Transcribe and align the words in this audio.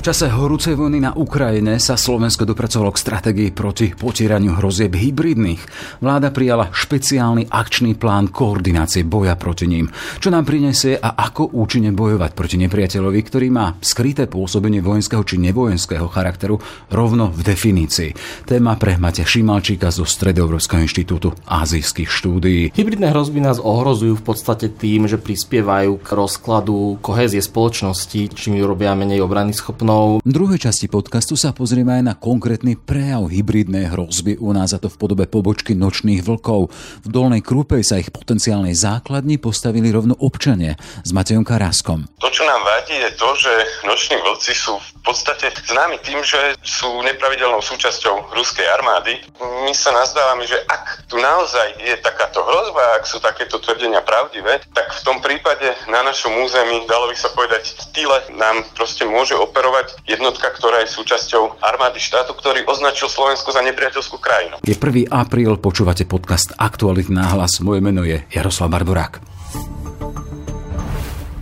V 0.00 0.08
čase 0.08 0.32
horúcej 0.32 0.80
vojny 0.80 0.96
na 0.96 1.12
Ukrajine 1.12 1.76
sa 1.76 1.92
Slovensko 1.92 2.48
dopracovalo 2.48 2.88
k 2.88 3.04
stratégii 3.04 3.50
proti 3.52 3.92
potieraniu 3.92 4.56
hrozieb 4.56 4.96
hybridných. 4.96 5.60
Vláda 6.00 6.32
prijala 6.32 6.72
špeciálny 6.72 7.52
akčný 7.52 8.00
plán 8.00 8.32
koordinácie 8.32 9.04
boja 9.04 9.36
proti 9.36 9.68
ním. 9.68 9.92
Čo 10.16 10.32
nám 10.32 10.48
prinesie 10.48 10.96
a 10.96 11.20
ako 11.20 11.52
účinne 11.52 11.92
bojovať 11.92 12.32
proti 12.32 12.56
nepriateľovi, 12.64 13.20
ktorý 13.20 13.52
má 13.52 13.76
skryté 13.84 14.24
pôsobenie 14.24 14.80
vojenského 14.80 15.20
či 15.20 15.36
nevojenského 15.36 16.08
charakteru 16.08 16.56
rovno 16.88 17.28
v 17.28 17.44
definícii. 17.44 18.16
Téma 18.48 18.80
pre 18.80 18.96
Matia 18.96 19.28
Šimalčíka 19.28 19.92
zo 19.92 20.08
Stredoeurópskeho 20.08 20.80
inštitútu 20.80 21.36
azijských 21.44 22.08
štúdií. 22.08 22.72
Hybridné 22.72 23.12
hrozby 23.12 23.44
nás 23.44 23.60
ohrozujú 23.60 24.16
v 24.16 24.24
podstate 24.24 24.72
tým, 24.72 25.04
že 25.04 25.20
prispievajú 25.20 26.00
k 26.00 26.08
rozkladu 26.08 26.96
kohézie 27.04 27.44
spoločnosti, 27.44 28.32
čím 28.32 28.56
robia 28.64 28.96
menej 28.96 29.20
obrany 29.20 29.52
schopnosť 29.52 29.89
mnou. 29.90 30.22
V 30.22 30.30
druhej 30.30 30.62
časti 30.62 30.86
podcastu 30.86 31.34
sa 31.34 31.50
pozrieme 31.50 31.98
aj 31.98 32.04
na 32.06 32.14
konkrétny 32.14 32.78
prejav 32.78 33.26
hybridnej 33.26 33.90
hrozby 33.90 34.38
u 34.38 34.54
nás, 34.54 34.70
a 34.70 34.78
to 34.78 34.86
v 34.86 34.96
podobe 34.96 35.26
pobočky 35.26 35.74
nočných 35.74 36.22
vlkov. 36.22 36.70
V 37.02 37.08
Dolnej 37.10 37.42
Krúpej 37.42 37.82
sa 37.82 37.98
ich 37.98 38.14
potenciálnej 38.14 38.76
základni 38.78 39.42
postavili 39.42 39.90
rovno 39.90 40.14
občania 40.22 40.78
s 41.02 41.10
Matejom 41.10 41.42
Karáskom. 41.42 42.06
To, 42.22 42.28
čo 42.30 42.46
nám 42.46 42.62
vadí, 42.62 42.94
je 42.94 43.10
to, 43.18 43.28
že 43.34 43.52
noční 43.82 44.16
vlci 44.22 44.52
sú 44.54 44.78
v 44.78 45.02
podstate 45.02 45.50
známi 45.66 45.98
tým, 46.06 46.22
že 46.22 46.54
sú 46.62 47.02
nepravidelnou 47.02 47.58
súčasťou 47.64 48.36
ruskej 48.36 48.66
armády. 48.78 49.18
My 49.66 49.72
sa 49.74 49.90
nazdávame, 49.90 50.46
že 50.46 50.60
ak 50.68 51.10
tu 51.10 51.16
naozaj 51.18 51.80
je 51.82 51.96
takáto 51.98 52.44
hrozba, 52.44 53.00
ak 53.00 53.08
sú 53.08 53.18
takéto 53.18 53.58
tvrdenia 53.58 54.04
pravdivé, 54.04 54.60
tak 54.70 54.92
v 54.92 55.00
tom 55.02 55.18
prípade 55.24 55.66
na 55.88 56.04
našom 56.04 56.30
území, 56.44 56.84
dalo 56.86 57.08
by 57.08 57.16
sa 57.16 57.32
povedať, 57.32 57.72
v 57.74 57.84
tyle 57.96 58.18
nám 58.36 58.62
proste 58.76 59.08
môže 59.08 59.32
operovať 59.32 59.79
podporovať 59.80 60.08
jednotka, 60.08 60.48
ktorá 60.52 60.84
je 60.84 60.92
súčasťou 60.92 61.62
armády 61.62 62.00
štátu, 62.00 62.36
ktorý 62.36 62.66
označil 62.68 63.08
Slovensko 63.08 63.52
za 63.52 63.64
nepriateľskú 63.64 64.16
krajinu. 64.20 64.54
Je 64.64 64.76
1. 64.76 65.08
apríl, 65.10 65.56
počúvate 65.56 66.04
podcast 66.04 66.52
Aktualit 66.60 67.08
náhlas. 67.08 67.60
Moje 67.64 67.80
meno 67.80 68.04
je 68.04 68.20
Jaroslav 68.32 68.70
Barborák. 68.70 69.29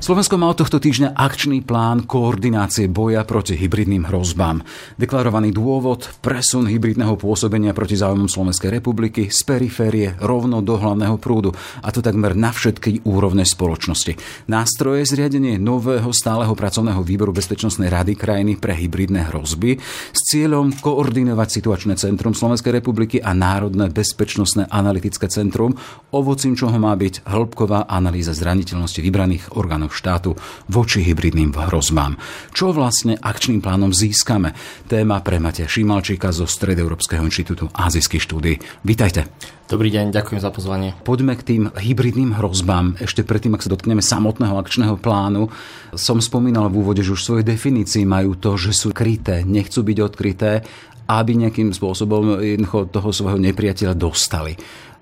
Slovensko 0.00 0.40
má 0.40 0.48
od 0.48 0.56
tohto 0.56 0.80
týždňa 0.80 1.12
akčný 1.12 1.60
plán 1.60 2.08
koordinácie 2.08 2.88
boja 2.88 3.20
proti 3.28 3.52
hybridným 3.52 4.08
hrozbám. 4.08 4.64
Deklarovaný 4.96 5.52
dôvod 5.52 6.08
presun 6.24 6.64
hybridného 6.64 7.20
pôsobenia 7.20 7.76
proti 7.76 8.00
záujmom 8.00 8.24
Slovenskej 8.24 8.80
republiky 8.80 9.28
z 9.28 9.44
periférie 9.44 10.16
rovno 10.24 10.64
do 10.64 10.80
hlavného 10.80 11.20
prúdu, 11.20 11.52
a 11.84 11.92
to 11.92 12.00
takmer 12.00 12.32
na 12.32 12.48
všetky 12.48 13.04
úrovne 13.04 13.44
spoločnosti. 13.44 14.16
Nástroje 14.48 15.04
zriadenie 15.04 15.60
nového 15.60 16.16
stáleho 16.16 16.56
pracovného 16.56 17.04
výboru 17.04 17.36
Bezpečnostnej 17.36 17.92
rady 17.92 18.16
krajiny 18.16 18.56
pre 18.56 18.72
hybridné 18.72 19.28
hrozby 19.28 19.76
s 20.16 20.20
cieľom 20.32 20.80
koordinovať 20.80 21.60
situačné 21.60 22.00
centrum 22.00 22.32
Slovenskej 22.32 22.72
republiky 22.72 23.20
a 23.20 23.36
Národné 23.36 23.92
bezpečnostné 23.92 24.64
analytické 24.72 25.28
centrum, 25.28 25.76
ovocím 26.08 26.56
čoho 26.56 26.80
má 26.80 26.96
byť 26.96 27.28
hĺbková 27.28 27.84
analýza 27.84 28.32
zraniteľnosti 28.32 29.04
vybraných 29.04 29.52
orgánov 29.60 29.89
štátu 29.92 30.38
voči 30.70 31.04
hybridným 31.04 31.52
hrozbám. 31.52 32.16
Čo 32.50 32.72
vlastne 32.72 33.18
akčným 33.20 33.60
plánom 33.60 33.92
získame? 33.92 34.56
Téma 34.88 35.20
pre 35.20 35.42
Matia 35.42 35.68
Šimalčíka 35.68 36.32
zo 36.32 36.48
Stredoeurópskeho 36.48 37.22
inštitútu 37.22 37.68
Azijských 37.74 38.22
štúdí. 38.24 38.58
Vítajte. 38.86 39.28
Dobrý 39.70 39.86
deň, 39.94 40.10
ďakujem 40.10 40.42
za 40.42 40.50
pozvanie. 40.50 40.98
Poďme 41.06 41.38
k 41.38 41.46
tým 41.46 41.62
hybridným 41.70 42.34
hrozbám. 42.34 42.98
Ešte 42.98 43.22
predtým, 43.22 43.54
ak 43.54 43.62
sa 43.62 43.70
dotkneme 43.70 44.02
samotného 44.02 44.58
akčného 44.58 44.98
plánu, 44.98 45.46
som 45.94 46.18
spomínal 46.18 46.66
v 46.66 46.82
úvode, 46.82 47.06
že 47.06 47.14
už 47.14 47.22
svoje 47.22 47.42
definícii 47.46 48.02
majú 48.02 48.34
to, 48.34 48.58
že 48.58 48.74
sú 48.74 48.90
kryté, 48.90 49.46
nechcú 49.46 49.86
byť 49.86 49.98
odkryté, 50.02 50.66
aby 51.06 51.38
nejakým 51.38 51.70
spôsobom 51.70 52.42
jednoducho 52.42 52.90
toho 52.90 53.10
svojho 53.14 53.38
nepriateľa 53.38 53.94
dostali. 53.94 54.58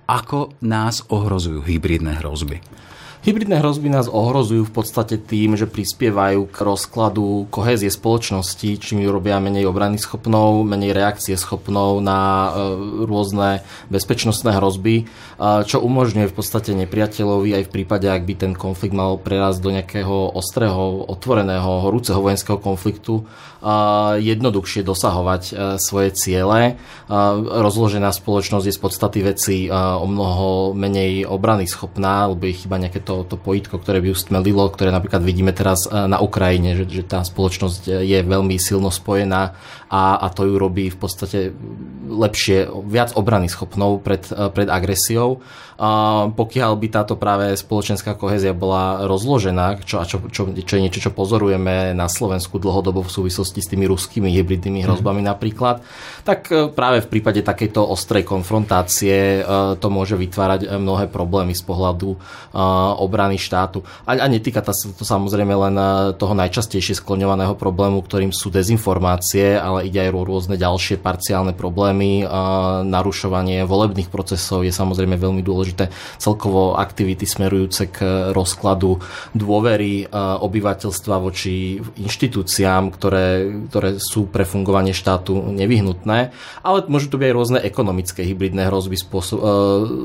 Ako 0.09 0.57
nás 0.65 1.05
ohrozujú 1.09 1.65
hybridné 1.65 2.21
hrozby? 2.21 2.61
Hybridné 3.19 3.59
hrozby 3.59 3.91
nás 3.91 4.07
ohrozujú 4.07 4.63
v 4.63 4.75
podstate 4.79 5.19
tým, 5.19 5.59
že 5.59 5.67
prispievajú 5.67 6.47
k 6.47 6.55
rozkladu 6.63 7.51
kohézie 7.51 7.91
spoločnosti, 7.91 8.79
čím 8.79 9.03
ju 9.03 9.11
robia 9.11 9.43
menej 9.43 9.67
obrany 9.67 9.99
schopnou, 9.99 10.63
menej 10.63 10.95
reakcie 10.95 11.35
schopnou 11.35 11.99
na 11.99 12.15
e, 12.15 12.49
rôzne 13.03 13.59
bezpečnostné 13.91 14.55
hrozby, 14.55 15.03
e, 15.03 15.05
čo 15.67 15.83
umožňuje 15.83 16.31
v 16.31 16.35
podstate 16.39 16.71
nepriateľovi 16.79 17.59
aj 17.59 17.63
v 17.67 17.73
prípade, 17.75 18.07
ak 18.07 18.23
by 18.23 18.33
ten 18.39 18.53
konflikt 18.55 18.95
mal 18.95 19.19
prerásť 19.19 19.59
do 19.67 19.75
nejakého 19.75 20.39
ostrého, 20.39 21.03
otvoreného, 21.11 21.91
horúceho 21.91 22.23
vojenského 22.23 22.55
konfliktu, 22.55 23.19
e, 23.19 23.23
jednoduchšie 24.15 24.87
dosahovať 24.87 25.75
svoje 25.75 26.15
ciele. 26.15 26.79
Rozložená 27.51 28.15
spoločnosť 28.15 28.63
je 28.63 28.73
z 28.73 28.79
podstaty 28.79 29.19
veci 29.27 29.57
o 29.67 30.07
mnoho 30.07 30.71
menej 30.71 31.27
obrany 31.27 31.67
schopná, 31.67 32.31
lebo 32.31 32.47
je 32.47 32.63
chyba 32.63 32.79
nejaké 32.79 33.08
to, 33.09 33.25
to 33.25 33.41
pojitko, 33.41 33.81
ktoré 33.81 34.05
by 34.05 34.13
ju 34.13 34.17
stmelilo, 34.21 34.69
ktoré 34.69 34.93
napríklad 34.93 35.25
vidíme 35.25 35.49
teraz 35.49 35.89
e, 35.89 36.05
na 36.05 36.21
Ukrajine, 36.21 36.77
že, 36.77 36.85
že 36.85 37.01
tá 37.01 37.25
spoločnosť 37.25 38.05
je 38.05 38.19
veľmi 38.21 38.61
silno 38.61 38.93
spojená 38.93 39.57
a, 39.89 40.21
a 40.21 40.29
to 40.29 40.45
ju 40.45 40.61
robí 40.61 40.93
v 40.93 40.97
podstate 41.01 41.49
lepšie, 42.05 42.69
viac 42.85 43.17
obrany 43.17 43.49
schopnou 43.49 43.97
pred, 43.97 44.21
e, 44.29 44.53
pred 44.53 44.69
agresiou. 44.69 45.41
A 45.79 46.27
pokiaľ 46.35 46.75
by 46.75 46.87
táto 46.91 47.15
práve 47.15 47.55
spoločenská 47.55 48.19
kohézia 48.19 48.51
bola 48.51 49.07
rozložená, 49.07 49.79
čo, 49.81 50.03
čo, 50.03 50.19
čo, 50.27 50.51
čo 50.51 50.73
je 50.75 50.83
niečo, 50.83 50.99
čo 50.99 51.15
pozorujeme 51.15 51.95
na 51.95 52.11
Slovensku 52.11 52.59
dlhodobo 52.59 52.99
v 52.99 53.15
súvislosti 53.15 53.63
s 53.63 53.71
tými 53.71 53.87
ruskými 53.87 54.27
hybridnými 54.27 54.83
hrozbami 54.83 55.23
mm. 55.23 55.29
napríklad, 55.31 55.81
tak 56.27 56.51
e, 56.53 56.69
práve 56.69 57.01
v 57.01 57.09
prípade 57.09 57.41
takejto 57.41 57.81
ostrej 57.81 58.27
konfrontácie 58.27 59.41
to 59.79 59.87
môže 59.87 60.19
vytvárať 60.19 60.67
mnohé 60.77 61.07
problémy 61.09 61.55
z 61.55 61.63
pohľadu 61.63 62.19
obrany 62.99 63.39
štátu. 63.39 63.87
A, 64.03 64.19
a 64.19 64.27
netýka 64.27 64.59
to, 64.59 64.75
to 64.75 65.07
samozrejme 65.07 65.55
len 65.55 65.75
eh, 65.79 65.87
toho 66.19 66.35
najčastejšie 66.35 66.99
skloňovaného 66.99 67.55
problému, 67.55 68.03
ktorým 68.03 68.35
sú 68.35 68.51
dezinformácie, 68.51 69.55
ale 69.55 69.87
ide 69.87 70.03
aj 70.03 70.11
o 70.11 70.27
rôzne 70.27 70.55
ďalšie 70.59 70.99
parciálne 70.99 71.55
problémy. 71.55 72.27
Narušovanie 72.83 73.63
volebných 73.63 74.11
procesov 74.11 74.67
je 74.67 74.73
samozrejme 74.73 75.15
veľmi 75.15 75.39
dôležité. 75.39 75.87
Celkovo 76.19 76.75
aktivity 76.75 77.23
smerujúce 77.23 77.87
k 77.87 77.97
rozkladu 78.35 78.99
dôvery 79.31 80.03
eh, 80.03 80.07
obyvateľstva 80.19 81.15
voči 81.23 81.79
inštitúciám, 81.79 82.91
ktoré, 82.91 83.47
ktoré 83.71 83.89
sú 83.97 84.27
pre 84.27 84.43
fungovanie 84.43 84.91
štátu 84.91 85.39
nevyhnutné. 85.55 86.35
Ale 86.65 86.77
môžu 86.91 87.07
to 87.07 87.17
byť 87.21 87.27
aj 87.29 87.35
rôzne 87.37 87.59
ekonomické 87.63 88.25
hybridné 88.25 88.67
hrozby 88.67 88.97
spôsob, 88.99 89.39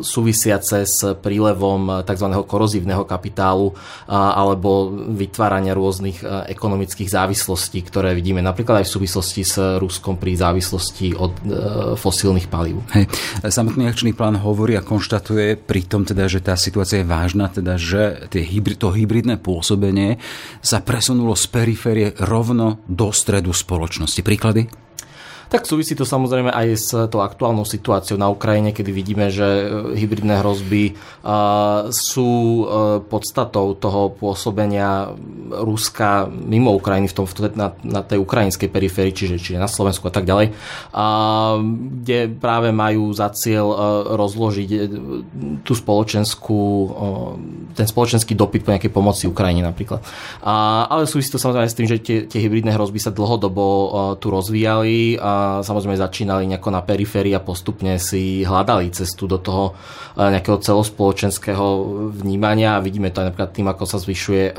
súvisiace 0.04 0.84
s 0.84 1.00
prílevom 1.24 2.04
tzv. 2.04 2.26
korozívneho 2.44 2.83
negatívneho 2.84 3.08
kapitálu 3.08 3.72
alebo 4.06 4.92
vytvárania 5.16 5.72
rôznych 5.72 6.20
e, 6.20 6.52
ekonomických 6.52 7.08
závislostí, 7.08 7.80
ktoré 7.88 8.12
vidíme 8.12 8.44
napríklad 8.44 8.84
aj 8.84 8.86
v 8.86 8.94
súvislosti 9.00 9.42
s 9.42 9.54
Ruskom 9.80 10.20
pri 10.20 10.36
závislosti 10.36 11.16
od 11.16 11.32
e, 11.40 11.42
fosílnych 11.96 12.52
palív. 12.52 12.84
Hej. 12.92 13.08
Samotný 13.40 13.88
akčný 13.88 14.12
plán 14.12 14.36
hovorí 14.36 14.76
a 14.76 14.84
konštatuje 14.84 15.56
pritom 15.56 16.04
teda, 16.04 16.28
že 16.28 16.44
tá 16.44 16.54
situácia 16.54 17.00
je 17.00 17.08
vážna, 17.08 17.48
teda, 17.48 17.80
že 17.80 18.28
tie 18.28 18.44
hybrid, 18.44 18.76
to 18.76 18.92
hybridné 18.92 19.40
pôsobenie 19.40 20.20
sa 20.60 20.84
presunulo 20.84 21.32
z 21.32 21.48
periférie 21.48 22.08
rovno 22.20 22.84
do 22.84 23.08
stredu 23.10 23.56
spoločnosti. 23.56 24.20
Príklady? 24.20 24.83
Tak 25.54 25.70
súvisí 25.70 25.94
to 25.94 26.02
samozrejme 26.02 26.50
aj 26.50 26.68
s 26.74 26.90
tou 27.14 27.22
aktuálnou 27.22 27.62
situáciou 27.62 28.18
na 28.18 28.26
Ukrajine, 28.26 28.74
kedy 28.74 28.90
vidíme, 28.90 29.30
že 29.30 29.46
e, 29.46 29.94
hybridné 29.94 30.42
hrozby 30.42 30.98
sú 31.94 32.30
e, 32.34 32.64
podstatou 33.06 33.78
toho 33.78 34.10
pôsobenia 34.18 35.14
Ruska 35.54 36.26
mimo 36.26 36.74
Ukrajiny, 36.74 37.06
v 37.06 37.14
tom, 37.14 37.30
na, 37.54 38.02
tej 38.02 38.18
ukrajinskej 38.18 38.66
periférii, 38.66 39.14
čiže, 39.14 39.38
čiže 39.38 39.62
na 39.62 39.70
Slovensku 39.70 40.10
a 40.10 40.12
tak 40.12 40.26
ďalej, 40.26 40.50
kde 42.02 42.18
práve 42.34 42.74
majú 42.74 43.14
za 43.14 43.30
cieľ 43.30 43.66
e, 43.70 43.76
rozložiť 44.10 44.68
tú 45.62 45.72
spoločenskú, 45.78 46.62
ten 47.78 47.86
spoločenský 47.86 48.34
dopyt 48.34 48.66
po 48.66 48.74
nejakej 48.74 48.90
pomoci 48.90 49.30
Ukrajine 49.30 49.62
napríklad. 49.62 50.02
Ale 50.90 51.06
súvisí 51.06 51.30
to 51.30 51.38
samozrejme 51.38 51.70
s 51.70 51.78
tým, 51.78 51.86
že 51.86 52.02
tie, 52.02 52.26
tie 52.26 52.42
hybridné 52.42 52.74
hrozby 52.74 52.98
sa 52.98 53.14
dlhodobo 53.14 53.64
tu 54.18 54.34
rozvíjali 54.34 55.14
samozrejme 55.64 55.98
začínali 55.98 56.48
nejako 56.48 56.70
na 56.70 56.80
periférii 56.84 57.34
a 57.34 57.42
postupne 57.42 57.96
si 57.98 58.44
hľadali 58.44 58.92
cestu 58.94 59.26
do 59.26 59.40
toho 59.42 59.74
nejakého 60.14 60.62
celospoločenského 60.62 61.66
vnímania. 62.14 62.78
Vidíme 62.78 63.10
to 63.10 63.22
aj 63.22 63.34
napríklad 63.34 63.50
tým, 63.50 63.66
ako 63.66 63.84
sa 63.86 63.98
zvyšuje, 63.98 64.54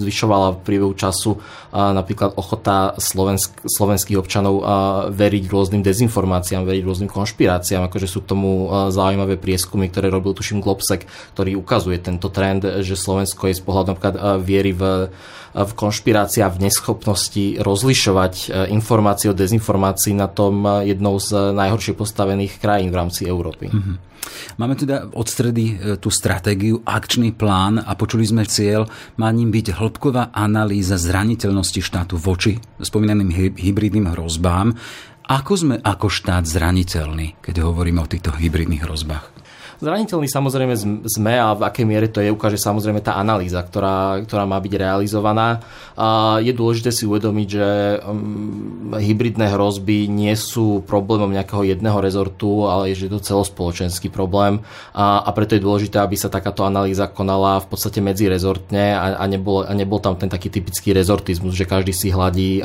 zvyšovala 0.00 0.56
v 0.56 0.62
priebehu 0.64 0.94
času 0.96 1.36
napríklad 1.72 2.40
ochota 2.40 2.96
slovensk, 2.96 3.68
slovenských 3.68 4.16
občanov 4.16 4.64
veriť 5.12 5.44
rôznym 5.50 5.84
dezinformáciám, 5.84 6.64
veriť 6.64 6.82
rôznym 6.88 7.10
konšpiráciám, 7.12 7.88
akože 7.92 8.08
sú 8.08 8.24
k 8.24 8.30
tomu 8.32 8.72
zaujímavé 8.88 9.36
prieskumy, 9.36 9.92
ktoré 9.92 10.08
robil 10.08 10.32
tuším 10.32 10.64
Globsek, 10.64 11.04
ktorý 11.36 11.60
ukazuje 11.60 12.00
tento 12.00 12.32
trend, 12.32 12.64
že 12.64 12.96
Slovensko 12.96 13.52
je 13.52 13.58
z 13.58 13.62
pohľadu 13.64 13.92
napríklad 13.92 14.16
viery 14.40 14.72
v 14.72 15.12
v 15.48 15.72
konšpirácii 15.74 16.44
a 16.44 16.52
v 16.52 16.68
neschopnosti 16.68 17.56
rozlišovať 17.58 18.52
informácie 18.68 19.32
od 19.32 19.40
dezinformácií 19.40 19.97
na 20.14 20.30
tom 20.30 20.62
jednou 20.86 21.18
z 21.18 21.54
najhoršie 21.54 21.98
postavených 21.98 22.62
krajín 22.62 22.94
v 22.94 22.98
rámci 23.02 23.26
Európy. 23.26 23.68
Mm-hmm. 23.68 23.96
Máme 24.58 24.74
teda 24.74 25.08
od 25.14 25.26
stredy 25.26 25.64
e, 25.64 25.74
tú 25.96 26.10
stratégiu, 26.12 26.82
akčný 26.84 27.32
plán 27.34 27.80
a 27.80 27.94
počuli 27.94 28.26
sme 28.26 28.44
cieľ, 28.44 28.86
má 29.16 29.30
ním 29.32 29.50
byť 29.54 29.78
hĺbková 29.78 30.34
analýza 30.34 30.98
zraniteľnosti 30.98 31.80
štátu 31.80 32.18
voči 32.18 32.58
spomínaným 32.82 33.54
hybridným 33.56 34.12
hrozbám. 34.14 34.74
Ako 35.28 35.52
sme 35.60 35.76
ako 35.84 36.08
štát 36.08 36.48
zraniteľní, 36.48 37.36
keď 37.44 37.60
hovoríme 37.60 38.00
o 38.00 38.08
týchto 38.08 38.32
hybridných 38.32 38.84
hrozbách? 38.84 39.37
Zraniteľný 39.78 40.26
samozrejme 40.26 40.74
sme 41.06 41.38
a 41.38 41.54
v 41.54 41.62
akej 41.62 41.86
miere 41.86 42.10
to 42.10 42.18
je, 42.18 42.34
ukáže 42.34 42.58
samozrejme 42.58 42.98
tá 42.98 43.14
analýza, 43.14 43.62
ktorá, 43.62 44.18
ktorá 44.26 44.42
má 44.42 44.58
byť 44.58 44.74
realizovaná. 44.74 45.62
A 45.94 46.38
je 46.42 46.50
dôležité 46.50 46.90
si 46.90 47.06
uvedomiť, 47.06 47.46
že 47.46 47.68
um, 48.02 48.90
hybridné 48.98 49.54
hrozby 49.54 50.10
nie 50.10 50.34
sú 50.34 50.82
problémom 50.82 51.30
nejakého 51.30 51.62
jedného 51.62 51.98
rezortu, 52.02 52.66
ale 52.66 52.90
je 52.90 53.06
to 53.06 53.22
celospoločenský 53.22 54.10
problém 54.10 54.58
a, 54.98 55.22
a 55.22 55.30
preto 55.30 55.54
je 55.54 55.62
dôležité, 55.62 56.02
aby 56.02 56.18
sa 56.18 56.26
takáto 56.26 56.66
analýza 56.66 57.06
konala 57.06 57.62
v 57.62 57.70
podstate 57.70 58.02
medzirezortne 58.02 58.98
a, 58.98 59.14
a, 59.14 59.24
nebol, 59.30 59.62
a 59.62 59.70
nebol 59.78 60.02
tam 60.02 60.18
ten 60.18 60.26
taký 60.26 60.50
typický 60.50 60.90
rezortizmus, 60.90 61.54
že 61.54 61.70
každý 61.70 61.94
si 61.94 62.10
hladí 62.10 62.62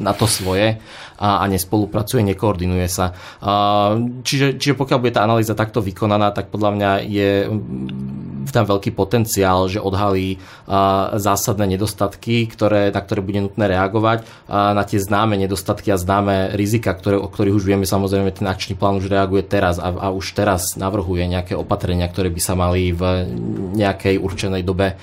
na 0.00 0.12
to 0.16 0.24
svoje 0.24 0.80
a, 1.22 1.42
a 1.42 1.44
nespolupracuje, 1.50 2.22
nekoordinuje 2.24 2.86
sa. 2.88 3.16
A, 3.42 3.94
čiže, 4.26 4.58
čiže 4.58 4.78
pokiaľ 4.78 4.98
bude 5.02 5.14
tá 5.14 5.26
analýza 5.26 5.58
takto 5.58 5.82
vykonaná, 5.82 6.21
tak 6.30 6.54
podľa 6.54 6.70
mňa 6.78 6.90
je 7.10 7.30
tam 8.50 8.64
veľký 8.66 8.90
potenciál, 8.96 9.70
že 9.70 9.78
odhalí 9.78 10.42
zásadné 11.16 11.76
nedostatky, 11.76 12.48
ktoré, 12.50 12.90
na 12.90 13.00
ktoré 13.04 13.20
bude 13.22 13.40
nutné 13.44 13.70
reagovať, 13.70 14.24
na 14.48 14.82
tie 14.82 14.98
známe 14.98 15.38
nedostatky 15.38 15.92
a 15.92 16.00
známe 16.00 16.56
rizika, 16.58 16.96
ktoré, 16.96 17.20
o 17.20 17.28
ktorých 17.28 17.56
už 17.56 17.64
vieme, 17.64 17.86
samozrejme 17.86 18.34
ten 18.34 18.48
akčný 18.48 18.74
plán 18.74 18.98
už 18.98 19.06
reaguje 19.12 19.44
teraz 19.44 19.78
a, 19.78 19.92
a 19.92 20.08
už 20.10 20.34
teraz 20.34 20.74
navrhuje 20.74 21.28
nejaké 21.28 21.54
opatrenia, 21.54 22.08
ktoré 22.08 22.32
by 22.32 22.40
sa 22.42 22.54
mali 22.56 22.90
v 22.90 23.02
nejakej 23.76 24.18
určenej 24.18 24.62
dobe 24.64 24.96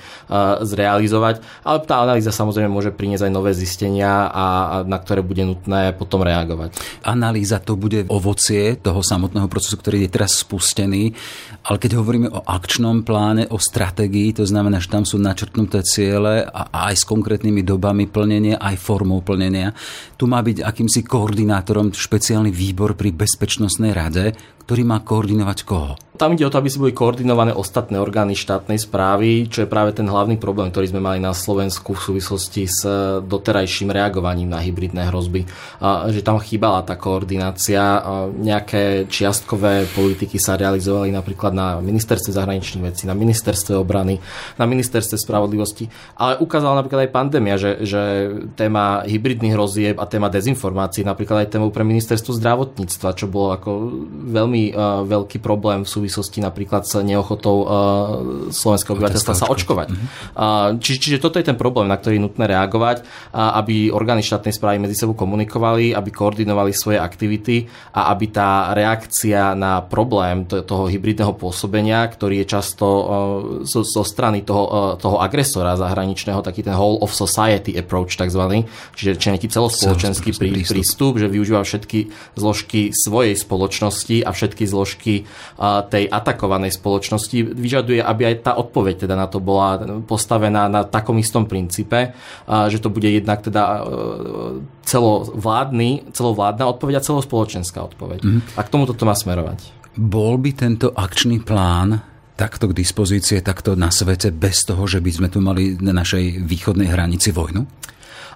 zrealizovať. 0.60 1.64
Ale 1.64 1.78
tá 1.86 2.02
analýza 2.02 2.34
samozrejme 2.34 2.68
môže 2.68 2.90
priniesť 2.92 3.30
aj 3.30 3.32
nové 3.32 3.52
zistenia, 3.54 4.26
a, 4.26 4.28
a 4.30 4.46
na 4.84 4.98
ktoré 4.98 5.22
bude 5.22 5.46
nutné 5.46 5.94
potom 5.94 6.26
reagovať. 6.26 6.74
Analýza 7.06 7.62
to 7.62 7.78
bude 7.78 8.10
ovocie 8.10 8.74
toho 8.80 9.00
samotného 9.04 9.46
procesu, 9.46 9.78
ktorý 9.78 10.06
je 10.06 10.10
teraz 10.10 10.42
spustený 10.42 11.14
ale 11.60 11.76
keď 11.76 12.00
hovoríme 12.00 12.28
o 12.32 12.40
akčnom 12.40 13.04
pláne, 13.04 13.29
o 13.50 13.58
stratégii, 13.58 14.34
to 14.36 14.44
znamená, 14.44 14.82
že 14.82 14.90
tam 14.90 15.06
sú 15.06 15.20
načrtnuté 15.20 15.84
ciele 15.86 16.42
a 16.42 16.90
aj 16.90 16.94
s 17.00 17.04
konkrétnymi 17.06 17.62
dobami 17.62 18.10
plnenia, 18.10 18.58
aj 18.58 18.76
formou 18.80 19.22
plnenia. 19.22 19.70
Tu 20.18 20.24
má 20.26 20.42
byť 20.42 20.64
akýmsi 20.66 21.06
koordinátorom 21.06 21.94
špeciálny 21.94 22.50
výbor 22.50 22.98
pri 22.98 23.14
Bezpečnostnej 23.14 23.94
rade, 23.94 24.34
ktorý 24.70 24.86
má 24.86 25.02
koordinovať 25.02 25.58
koho? 25.66 25.98
Tam 26.20 26.36
ide 26.36 26.44
o 26.44 26.52
to, 26.52 26.60
aby 26.60 26.68
si 26.68 26.76
boli 26.76 26.92
koordinované 26.92 27.50
ostatné 27.56 27.96
orgány 27.96 28.36
štátnej 28.36 28.76
správy, 28.76 29.48
čo 29.48 29.64
je 29.64 29.72
práve 29.72 29.96
ten 29.96 30.04
hlavný 30.04 30.36
problém, 30.36 30.68
ktorý 30.68 30.92
sme 30.92 31.00
mali 31.00 31.16
na 31.16 31.32
Slovensku 31.32 31.96
v 31.96 32.04
súvislosti 32.12 32.68
s 32.68 32.84
e, 32.84 33.24
doterajším 33.24 33.88
reagovaním 33.88 34.52
na 34.52 34.60
hybridné 34.60 35.08
hrozby. 35.08 35.48
A, 35.80 36.12
že 36.12 36.20
tam 36.20 36.36
chýbala 36.36 36.84
tá 36.84 37.00
koordinácia. 37.00 37.80
A 37.80 38.28
nejaké 38.28 39.08
čiastkové 39.08 39.88
politiky 39.90 40.36
sa 40.36 40.60
realizovali 40.60 41.08
napríklad 41.08 41.56
na 41.56 41.80
ministerstve 41.80 42.36
zahraničných 42.36 42.84
vecí, 42.84 43.08
na 43.08 43.16
ministerstve 43.16 43.80
obrany, 43.80 44.20
na 44.60 44.68
ministerstve 44.68 45.16
spravodlivosti. 45.16 45.88
Ale 46.20 46.36
ukázala 46.36 46.84
napríklad 46.84 47.08
aj 47.08 47.16
pandémia, 47.16 47.56
že, 47.56 47.80
že 47.80 48.02
téma 48.60 49.08
hybridných 49.08 49.56
hrozieb 49.56 49.96
a 49.96 50.04
téma 50.04 50.28
dezinformácií 50.28 51.00
napríklad 51.00 51.48
aj 51.48 51.56
tému 51.56 51.72
pre 51.72 51.80
ministerstvo 51.80 52.36
zdravotníctva, 52.36 53.16
čo 53.16 53.24
bolo 53.24 53.56
ako 53.56 53.70
veľmi 54.36 54.59
uh, 54.68 55.00
veľký 55.08 55.40
problém 55.40 55.82
v 55.82 55.88
súvislosti 55.88 56.44
napríklad 56.44 56.84
s 56.84 57.00
neochotou 57.00 57.56
uh, 57.60 57.68
slovenského 58.52 58.92
obyvateľstva 58.92 59.32
sa 59.32 59.48
očkovať. 59.48 59.88
Uh, 59.90 60.76
či, 60.76 61.00
čiže 61.00 61.16
toto 61.24 61.40
je 61.40 61.48
ten 61.48 61.56
problém, 61.56 61.88
na 61.88 61.96
ktorý 61.96 62.20
je 62.20 62.24
nutné 62.28 62.44
reagovať, 62.44 63.00
uh, 63.00 63.56
aby 63.64 63.88
orgány 63.88 64.20
štátnej 64.20 64.52
správy 64.52 64.76
medzi 64.76 65.00
sebou 65.00 65.16
komunikovali, 65.16 65.96
aby 65.96 66.10
koordinovali 66.12 66.76
svoje 66.76 67.00
aktivity 67.00 67.64
a 67.96 68.12
aby 68.12 68.26
tá 68.28 68.76
reakcia 68.76 69.56
na 69.56 69.80
problém 69.80 70.44
toho 70.44 70.84
hybridného 70.90 71.32
pôsobenia, 71.38 72.04
ktorý 72.10 72.44
je 72.44 72.46
často 72.46 72.86
uh, 72.86 73.04
zo, 73.64 73.80
zo 73.80 74.02
strany 74.04 74.44
toho, 74.44 74.64
uh, 74.68 74.78
toho 75.00 75.22
agresora 75.22 75.78
zahraničného, 75.80 76.44
taký 76.44 76.60
ten 76.66 76.76
whole 76.76 77.00
of 77.00 77.16
society 77.16 77.72
approach 77.78 78.18
takzvaný, 78.18 78.68
čiže 78.98 79.16
či 79.16 79.26
nejaký 79.32 79.48
celospoločenský 79.48 80.30
prí, 80.36 80.50
prístup, 80.66 81.16
že 81.22 81.30
využíva 81.30 81.62
všetky 81.62 82.10
zložky 82.34 82.90
svojej 82.90 83.38
spoločnosti 83.38 84.26
a 84.26 84.30
všetky 84.40 84.64
zložky 84.64 85.28
tej 85.92 86.08
atakovanej 86.08 86.72
spoločnosti 86.80 87.44
vyžaduje, 87.52 88.00
aby 88.00 88.32
aj 88.32 88.36
tá 88.40 88.52
odpoveď 88.56 89.04
teda 89.04 89.20
na 89.20 89.28
to 89.28 89.36
bola 89.44 90.00
postavená 90.08 90.72
na 90.72 90.88
takom 90.88 91.20
istom 91.20 91.44
princípe, 91.44 92.16
že 92.48 92.80
to 92.80 92.88
bude 92.88 93.04
jednak 93.04 93.44
teda 93.44 93.84
celovládny, 94.88 96.16
celovládna 96.16 96.64
odpoveď 96.64 96.94
a 96.96 97.04
celospoločenská 97.04 97.84
odpoveď. 97.92 98.20
Mm-hmm. 98.24 98.56
A 98.56 98.60
k 98.64 98.72
tomu 98.72 98.88
toto 98.88 99.04
má 99.04 99.12
smerovať. 99.12 99.76
Bol 100.00 100.40
by 100.40 100.50
tento 100.56 100.94
akčný 100.96 101.44
plán 101.44 102.00
takto 102.40 102.72
k 102.72 102.78
dispozície, 102.80 103.44
takto 103.44 103.76
na 103.76 103.92
svete, 103.92 104.32
bez 104.32 104.64
toho, 104.64 104.88
že 104.88 105.04
by 105.04 105.10
sme 105.12 105.28
tu 105.28 105.44
mali 105.44 105.76
na 105.76 105.92
našej 105.92 106.40
východnej 106.40 106.88
hranici 106.88 107.36
vojnu? 107.36 107.68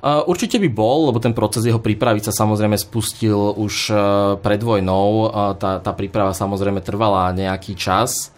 Určite 0.05 0.61
by 0.61 0.69
bol, 0.69 1.09
lebo 1.09 1.17
ten 1.17 1.33
proces 1.33 1.65
jeho 1.65 1.81
prípravy 1.81 2.21
sa 2.21 2.29
samozrejme 2.29 2.77
spustil 2.77 3.57
už 3.57 3.75
e, 3.89 3.95
pred 4.37 4.61
vojnou. 4.61 5.33
Tá, 5.57 5.81
tá 5.81 5.91
príprava 5.97 6.37
samozrejme 6.37 6.85
trvala 6.85 7.33
nejaký 7.33 7.73
čas. 7.73 8.29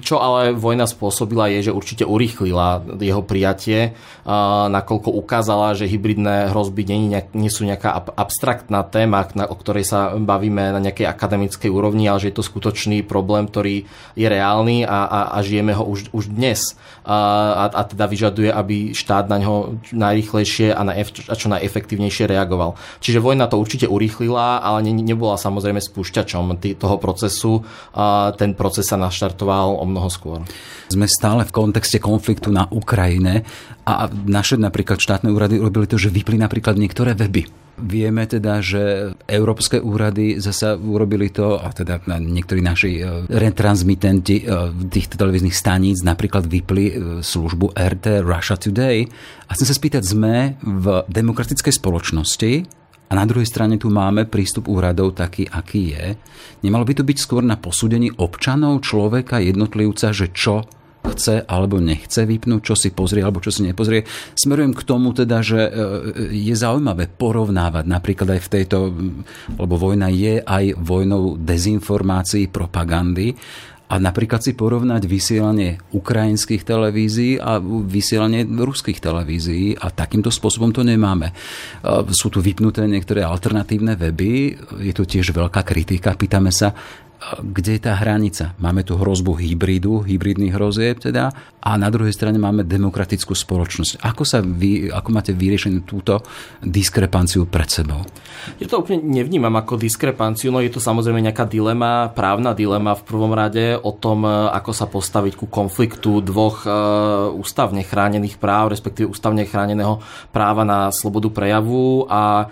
Čo 0.00 0.22
ale 0.22 0.54
vojna 0.54 0.86
spôsobila 0.86 1.50
je, 1.50 1.70
že 1.70 1.74
určite 1.74 2.06
urýchlila 2.06 2.98
jeho 3.02 3.26
prijatie, 3.26 3.98
nakoľko 4.70 5.10
ukázala, 5.10 5.74
že 5.74 5.90
hybridné 5.90 6.54
hrozby 6.54 6.86
nie, 6.86 7.18
nie 7.34 7.50
sú 7.50 7.66
nejaká 7.66 7.90
abstraktná 8.14 8.86
téma, 8.86 9.26
o 9.50 9.56
ktorej 9.58 9.82
sa 9.82 10.14
bavíme 10.14 10.70
na 10.70 10.78
nejakej 10.78 11.10
akademickej 11.10 11.70
úrovni, 11.74 12.06
ale 12.06 12.22
že 12.22 12.30
je 12.30 12.38
to 12.38 12.46
skutočný 12.46 13.02
problém, 13.02 13.50
ktorý 13.50 13.82
je 14.14 14.26
reálny 14.30 14.86
a, 14.86 14.98
a, 15.10 15.20
a 15.34 15.38
žijeme 15.42 15.74
ho 15.74 15.82
už, 15.82 16.14
už 16.14 16.30
dnes. 16.30 16.78
A, 17.02 17.66
a 17.66 17.82
teda 17.82 18.06
vyžaduje, 18.06 18.52
aby 18.52 18.94
štát 18.94 19.26
na 19.26 19.42
ňo 19.42 19.82
najrychlejšie 19.90 20.70
a, 20.70 20.86
na, 20.86 20.94
a 20.94 21.34
čo 21.34 21.50
najefektívnejšie 21.50 22.30
reagoval. 22.30 22.78
Čiže 23.02 23.18
vojna 23.18 23.50
to 23.50 23.58
určite 23.58 23.90
urýchlila, 23.90 24.62
ale 24.62 24.86
ne, 24.86 24.94
nebola 24.94 25.34
samozrejme 25.34 25.82
spúšťačom 25.82 26.62
toho 26.78 26.96
procesu. 27.02 27.66
A 27.96 28.36
ten 28.36 28.54
proces 28.54 28.86
sa 28.86 28.99
naštartoval 29.00 29.80
o 29.80 29.84
mnoho 29.88 30.12
skôr. 30.12 30.44
Sme 30.92 31.08
stále 31.08 31.48
v 31.48 31.54
kontexte 31.54 31.96
konfliktu 31.96 32.52
na 32.52 32.68
Ukrajine 32.68 33.48
a 33.88 34.06
naše 34.12 34.60
napríklad 34.60 35.00
štátne 35.00 35.32
úrady 35.32 35.56
robili 35.56 35.88
to, 35.88 35.96
že 35.96 36.12
vypli 36.12 36.36
napríklad 36.36 36.76
niektoré 36.76 37.16
weby. 37.16 37.48
Vieme 37.80 38.28
teda, 38.28 38.60
že 38.60 39.16
európske 39.24 39.80
úrady 39.80 40.36
zasa 40.36 40.76
urobili 40.76 41.32
to, 41.32 41.56
a 41.56 41.72
teda 41.72 42.04
niektorí 42.20 42.60
naši 42.60 43.00
e, 43.00 43.24
retransmitenti 43.24 44.36
e, 44.36 44.68
týchto 44.92 45.16
televíznych 45.16 45.56
staníc 45.56 46.04
napríklad 46.04 46.44
vypli 46.44 46.86
e, 46.90 46.94
službu 47.24 47.72
RT 47.72 48.20
Russia 48.20 48.60
Today. 48.60 49.08
A 49.48 49.50
chcem 49.56 49.64
sa 49.64 49.72
spýtať, 49.72 50.02
sme 50.04 50.60
v 50.60 51.08
demokratickej 51.08 51.72
spoločnosti, 51.72 52.79
a 53.10 53.12
na 53.18 53.26
druhej 53.26 53.50
strane 53.50 53.74
tu 53.74 53.90
máme 53.90 54.30
prístup 54.30 54.70
úradov 54.70 55.18
taký, 55.18 55.42
aký 55.50 55.98
je. 55.98 56.04
Nemalo 56.62 56.86
by 56.86 57.02
to 57.02 57.02
byť 57.02 57.18
skôr 57.18 57.42
na 57.42 57.58
posúdení 57.58 58.14
občanov, 58.14 58.86
človeka, 58.86 59.42
jednotlivca, 59.42 60.14
že 60.14 60.30
čo 60.30 60.62
chce 61.00 61.42
alebo 61.48 61.80
nechce 61.80 62.28
vypnúť, 62.28 62.60
čo 62.60 62.74
si 62.76 62.92
pozrie 62.92 63.24
alebo 63.24 63.40
čo 63.40 63.50
si 63.50 63.64
nepozrie. 63.64 64.04
Smerujem 64.36 64.76
k 64.76 64.84
tomu 64.84 65.16
teda, 65.16 65.40
že 65.40 65.60
e, 65.66 65.70
je 66.36 66.54
zaujímavé 66.54 67.08
porovnávať 67.08 67.84
napríklad 67.88 68.36
aj 68.36 68.40
v 68.46 68.52
tejto, 68.52 68.78
lebo 69.56 69.74
vojna 69.80 70.12
je 70.12 70.44
aj 70.44 70.76
vojnou 70.76 71.40
dezinformácií, 71.40 72.52
propagandy 72.52 73.32
a 73.90 73.98
napríklad 73.98 74.38
si 74.38 74.54
porovnať 74.54 75.02
vysielanie 75.10 75.82
ukrajinských 75.90 76.62
televízií 76.62 77.42
a 77.42 77.58
vysielanie 77.66 78.46
ruských 78.46 79.02
televízií 79.02 79.74
a 79.74 79.90
takýmto 79.90 80.30
spôsobom 80.30 80.70
to 80.70 80.86
nemáme. 80.86 81.34
Sú 82.14 82.30
tu 82.30 82.38
vypnuté 82.38 82.86
niektoré 82.86 83.26
alternatívne 83.26 83.98
weby, 83.98 84.54
je 84.78 84.92
tu 84.94 85.02
tiež 85.02 85.34
veľká 85.34 85.66
kritika, 85.66 86.14
pýtame 86.14 86.54
sa, 86.54 86.70
kde 87.20 87.76
je 87.76 87.82
tá 87.84 88.00
hranica? 88.00 88.56
Máme 88.56 88.80
tu 88.80 88.96
hrozbu 88.96 89.36
hybridu, 89.36 90.00
hybridných 90.00 90.56
hrozieb 90.56 91.04
teda, 91.04 91.28
a 91.60 91.70
na 91.76 91.92
druhej 91.92 92.16
strane 92.16 92.40
máme 92.40 92.64
demokratickú 92.64 93.36
spoločnosť. 93.36 94.00
Ako, 94.00 94.24
sa 94.24 94.40
vy, 94.40 94.88
ako 94.88 95.08
máte 95.12 95.36
vyriešenú 95.36 95.84
túto 95.84 96.24
diskrepanciu 96.64 97.44
pred 97.44 97.68
sebou? 97.68 98.00
Ja 98.56 98.64
to 98.64 98.80
úplne 98.80 99.04
nevnímam 99.04 99.52
ako 99.52 99.76
diskrepanciu, 99.76 100.48
no 100.48 100.64
je 100.64 100.72
to 100.72 100.80
samozrejme 100.80 101.20
nejaká 101.20 101.44
dilema, 101.44 102.08
právna 102.08 102.56
dilema 102.56 102.96
v 102.96 103.04
prvom 103.04 103.36
rade 103.36 103.76
o 103.76 103.92
tom, 103.92 104.24
ako 104.24 104.72
sa 104.72 104.88
postaviť 104.88 105.36
ku 105.36 105.46
konfliktu 105.52 106.24
dvoch 106.24 106.64
e, 106.64 106.72
ústavne 107.36 107.84
chránených 107.84 108.40
práv, 108.40 108.72
respektíve 108.72 109.12
ústavne 109.12 109.44
chráneného 109.44 110.00
práva 110.32 110.64
na 110.64 110.88
slobodu 110.88 111.28
prejavu 111.28 112.08
a 112.08 112.48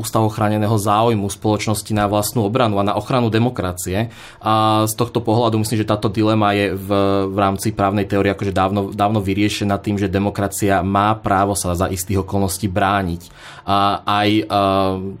ústavo 0.00 0.32
chráneného 0.32 0.74
záujmu 0.80 1.28
spoločnosti 1.28 1.92
na 1.92 2.08
vlastnú 2.08 2.48
obranu 2.48 2.80
a 2.80 2.86
na 2.88 2.96
ochranu 2.96 3.28
demokracie 3.28 3.81
demokracie. 3.82 4.14
A 4.42 4.84
z 4.86 4.94
tohto 4.94 5.22
pohľadu 5.22 5.58
myslím, 5.62 5.82
že 5.82 5.90
táto 5.90 6.10
dilema 6.10 6.54
je 6.54 6.74
v, 6.74 6.88
v 7.30 7.36
rámci 7.38 7.74
právnej 7.74 8.06
teórie 8.06 8.34
akože 8.34 8.54
dávno, 8.54 8.90
dávno 8.90 9.22
vyriešená 9.22 9.78
tým, 9.78 9.98
že 9.98 10.10
demokracia 10.10 10.82
má 10.82 11.14
právo 11.18 11.54
sa 11.54 11.74
za 11.74 11.86
istých 11.90 12.26
okolností 12.26 12.66
brániť. 12.66 13.22
A 13.62 14.02
aj 14.02 14.28
a, 14.42 14.44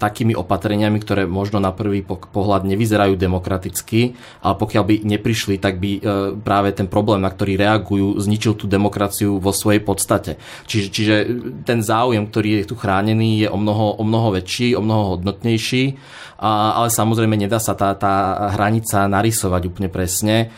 takými 0.02 0.34
opatreniami, 0.34 0.98
ktoré 0.98 1.22
možno 1.30 1.62
na 1.62 1.70
prvý 1.70 2.02
pohľad 2.06 2.66
nevyzerajú 2.66 3.14
demokraticky, 3.14 4.18
ale 4.42 4.54
pokiaľ 4.58 4.82
by 4.82 4.94
neprišli, 5.06 5.62
tak 5.62 5.78
by 5.78 5.90
e, 5.98 6.00
práve 6.42 6.74
ten 6.74 6.90
problém, 6.90 7.22
na 7.22 7.30
ktorý 7.30 7.54
reagujú, 7.54 8.18
zničil 8.18 8.58
tú 8.58 8.66
demokraciu 8.66 9.38
vo 9.38 9.54
svojej 9.54 9.78
podstate. 9.78 10.42
Čiže, 10.66 10.88
čiže 10.90 11.14
ten 11.62 11.86
záujem, 11.86 12.26
ktorý 12.26 12.66
je 12.66 12.66
tu 12.66 12.74
chránený, 12.74 13.46
je 13.46 13.48
o 13.48 13.58
mnoho, 13.58 13.94
o 13.94 14.02
mnoho 14.02 14.34
väčší, 14.34 14.74
o 14.74 14.82
mnoho 14.82 15.18
hodnotnejší 15.18 15.94
ale 16.42 16.90
samozrejme 16.90 17.38
nedá 17.38 17.62
sa 17.62 17.78
tá, 17.78 17.94
tá 17.94 18.34
hranica 18.52 19.08
narysovať 19.08 19.62
úplne 19.72 19.88
presne. 19.88 20.52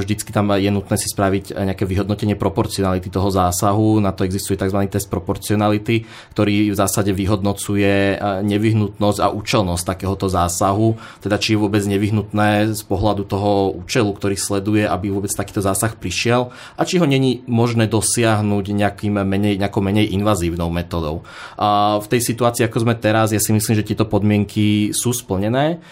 Vždycky 0.00 0.32
tam 0.32 0.56
je 0.56 0.72
nutné 0.72 0.96
si 0.96 1.06
spraviť 1.12 1.52
nejaké 1.52 1.84
vyhodnotenie 1.84 2.34
proporcionality 2.40 3.12
toho 3.12 3.28
zásahu. 3.28 4.00
Na 4.00 4.16
to 4.16 4.24
existuje 4.24 4.56
tzv. 4.56 4.80
test 4.88 5.12
proporcionality, 5.12 6.08
ktorý 6.32 6.72
v 6.72 6.76
zásade 6.80 7.12
vyhodnocuje 7.12 8.16
nevyhnutnosť 8.40 9.18
a 9.20 9.28
účelnosť 9.28 9.84
takéhoto 9.84 10.32
zásahu, 10.32 10.96
teda 11.20 11.36
či 11.36 11.54
je 11.54 11.60
vôbec 11.60 11.84
nevyhnutné 11.84 12.72
z 12.72 12.82
pohľadu 12.88 13.28
toho 13.28 13.76
účelu, 13.76 14.08
ktorý 14.14 14.36
sleduje, 14.38 14.88
aby 14.88 15.12
vôbec 15.12 15.28
takýto 15.28 15.60
zásah 15.60 15.92
prišiel 15.92 16.54
a 16.78 16.82
či 16.88 16.96
ho 16.96 17.04
není 17.04 17.44
možné 17.44 17.90
dosiahnuť 17.90 18.64
nejakým 18.72 19.20
menej, 19.20 19.60
nejakou 19.60 19.82
menej 19.82 20.14
invazívnou 20.14 20.70
metodou. 20.70 21.26
A 21.58 21.98
v 21.98 22.06
tej 22.06 22.22
situácii, 22.22 22.64
ako 22.64 22.86
sme 22.86 22.94
teraz, 22.96 23.34
ja 23.34 23.42
si 23.42 23.50
myslím, 23.50 23.76
že 23.76 23.84
tieto 23.84 24.06
podmienky 24.06 24.94
sú 24.94 25.10
splnené, 25.10 25.82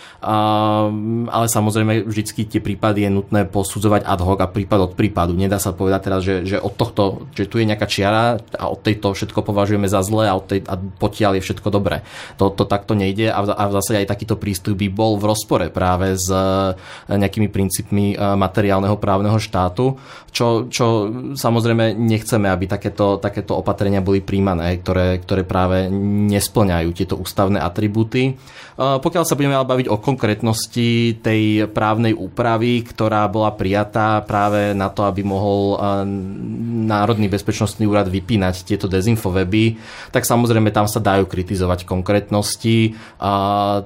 ale 1.26 1.50
samozrejme 1.50 2.06
vždycky 2.06 2.46
tie 2.46 2.62
prípady 2.62 3.08
je 3.08 3.10
nutné 3.10 3.42
posudzovať 3.50 4.06
ad 4.06 4.20
hoc 4.22 4.38
a 4.38 4.46
prípad 4.46 4.78
od 4.78 4.92
prípadu. 4.94 5.34
Nedá 5.34 5.58
sa 5.58 5.74
povedať 5.74 6.00
teraz, 6.06 6.20
že, 6.22 6.46
že 6.46 6.56
od 6.62 6.78
tohto, 6.78 7.26
že 7.34 7.50
tu 7.50 7.58
je 7.58 7.66
nejaká 7.66 7.90
čiara 7.90 8.38
a 8.54 8.64
od 8.70 8.78
tejto 8.78 9.16
všetko 9.16 9.42
považujeme 9.42 9.90
za 9.90 10.04
zlé 10.06 10.30
a, 10.30 10.38
od 10.38 10.46
tej, 10.46 10.60
a 10.68 10.78
potiaľ 10.78 11.38
je 11.38 11.44
všetko 11.48 11.68
dobré. 11.74 12.06
To, 12.38 12.54
to 12.54 12.68
takto 12.68 12.94
nejde 12.94 13.32
a 13.32 13.38
v, 13.42 13.46
a 13.50 13.62
v 13.66 13.74
zásade 13.80 14.04
aj 14.04 14.10
takýto 14.14 14.36
prístup 14.38 14.78
by 14.78 14.88
bol 14.92 15.18
v 15.18 15.26
rozpore 15.26 15.66
práve 15.72 16.14
s 16.14 16.28
e, 16.30 16.76
nejakými 17.10 17.48
princípmi 17.50 18.14
e, 18.14 18.16
materiálneho 18.16 19.00
právneho 19.00 19.40
štátu, 19.40 19.96
čo, 20.28 20.68
čo 20.68 21.08
samozrejme 21.34 21.96
nechceme, 21.96 22.46
aby 22.52 22.68
takéto, 22.68 23.16
takéto 23.16 23.56
opatrenia 23.56 24.04
boli 24.04 24.20
príjmané, 24.20 24.76
ktoré, 24.84 25.16
ktoré 25.24 25.42
práve 25.42 25.88
nesplňajú 26.28 26.88
tieto 26.92 27.16
ústavné 27.16 27.56
atribúty. 27.58 28.36
Pokiaľ 28.78 29.24
sa 29.26 29.34
budeme 29.34 29.58
ale 29.58 29.66
baviť 29.66 29.86
o 29.90 29.98
konkrétnosti 29.98 31.07
tej 31.16 31.42
právnej 31.72 32.12
úpravy, 32.12 32.84
ktorá 32.84 33.24
bola 33.32 33.56
prijatá 33.56 34.20
práve 34.26 34.76
na 34.76 34.92
to, 34.92 35.08
aby 35.08 35.24
mohol 35.24 35.80
Národný 36.84 37.32
bezpečnostný 37.32 37.88
úrad 37.88 38.12
vypínať 38.12 38.68
tieto 38.68 38.90
dezinfoweby, 38.90 39.80
tak 40.12 40.28
samozrejme 40.28 40.68
tam 40.68 40.84
sa 40.84 41.00
dajú 41.00 41.24
kritizovať 41.24 41.88
konkrétnosti. 41.88 42.98